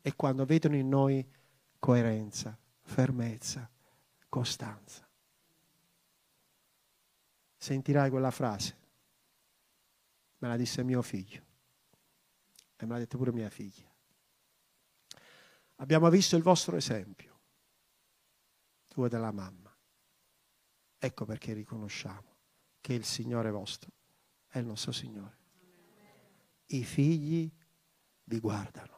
E 0.00 0.16
quando 0.16 0.46
vedono 0.46 0.76
in 0.76 0.88
noi 0.88 1.24
coerenza, 1.78 2.58
fermezza, 2.80 3.68
costanza, 4.28 5.05
sentirai 7.66 8.10
quella 8.10 8.30
frase. 8.30 8.76
Me 10.38 10.48
la 10.48 10.56
disse 10.56 10.84
mio 10.84 11.02
figlio 11.02 11.42
e 12.76 12.86
me 12.86 12.92
l'ha 12.92 12.98
detto 12.98 13.16
pure 13.16 13.32
mia 13.32 13.50
figlia. 13.50 13.92
Abbiamo 15.76 16.08
visto 16.08 16.36
il 16.36 16.42
vostro 16.42 16.76
esempio, 16.76 17.40
tu 18.86 19.04
e 19.04 19.08
della 19.08 19.32
mamma. 19.32 19.76
Ecco 20.98 21.24
perché 21.24 21.54
riconosciamo 21.54 22.36
che 22.80 22.92
il 22.94 23.04
Signore 23.04 23.50
vostro 23.50 23.90
è 24.46 24.58
il 24.58 24.66
nostro 24.66 24.92
Signore. 24.92 25.36
I 26.66 26.84
figli 26.84 27.50
vi 28.24 28.38
guardano. 28.38 28.94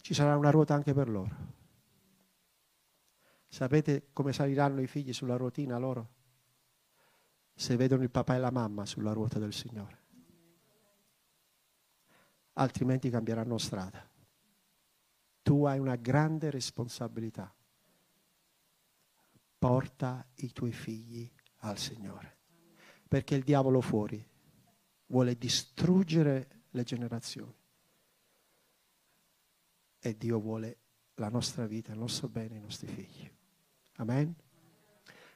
Ci 0.00 0.14
sarà 0.14 0.36
una 0.36 0.50
ruota 0.50 0.74
anche 0.74 0.92
per 0.94 1.08
loro. 1.08 1.58
Sapete 3.46 4.08
come 4.12 4.32
saliranno 4.32 4.80
i 4.80 4.88
figli 4.88 5.12
sulla 5.12 5.36
ruotina 5.36 5.78
loro? 5.78 6.18
Se 7.60 7.76
vedono 7.76 8.02
il 8.02 8.10
papà 8.10 8.36
e 8.36 8.38
la 8.38 8.50
mamma 8.50 8.86
sulla 8.86 9.12
ruota 9.12 9.38
del 9.38 9.52
Signore. 9.52 9.98
Altrimenti 12.54 13.10
cambieranno 13.10 13.58
strada. 13.58 14.08
Tu 15.42 15.66
hai 15.66 15.78
una 15.78 15.96
grande 15.96 16.48
responsabilità. 16.48 17.54
Porta 19.58 20.26
i 20.36 20.52
tuoi 20.52 20.72
figli 20.72 21.30
al 21.58 21.76
Signore. 21.76 22.38
Perché 23.06 23.34
il 23.34 23.44
diavolo 23.44 23.82
fuori 23.82 24.26
vuole 25.08 25.36
distruggere 25.36 26.62
le 26.70 26.82
generazioni. 26.82 27.58
E 29.98 30.16
Dio 30.16 30.40
vuole 30.40 30.78
la 31.16 31.28
nostra 31.28 31.66
vita, 31.66 31.92
il 31.92 31.98
nostro 31.98 32.26
bene, 32.30 32.56
i 32.56 32.60
nostri 32.60 32.86
figli. 32.86 33.30
Amen. 33.96 34.34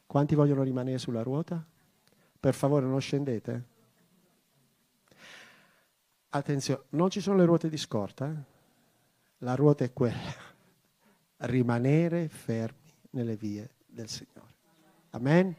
Quanti 0.07 0.35
vogliono 0.35 0.63
rimanere 0.63 0.97
sulla 0.97 1.23
ruota? 1.23 1.69
Per 2.45 2.53
favore 2.53 2.85
non 2.85 3.01
scendete. 3.01 3.65
Attenzione, 6.29 6.83
non 6.91 7.09
ci 7.09 7.23
sono 7.23 7.39
le 7.39 7.47
ruote 7.47 7.71
di 7.71 7.79
scorta. 7.79 8.29
Eh? 8.29 8.35
La 9.39 9.55
ruota 9.55 9.83
è 9.83 9.95
quella. 9.95 10.35
Rimanere 11.39 12.29
fermi 12.29 12.93
nelle 13.13 13.37
vie 13.37 13.77
del 13.87 14.11
Signore. 14.11 14.53
Amen. 15.13 15.57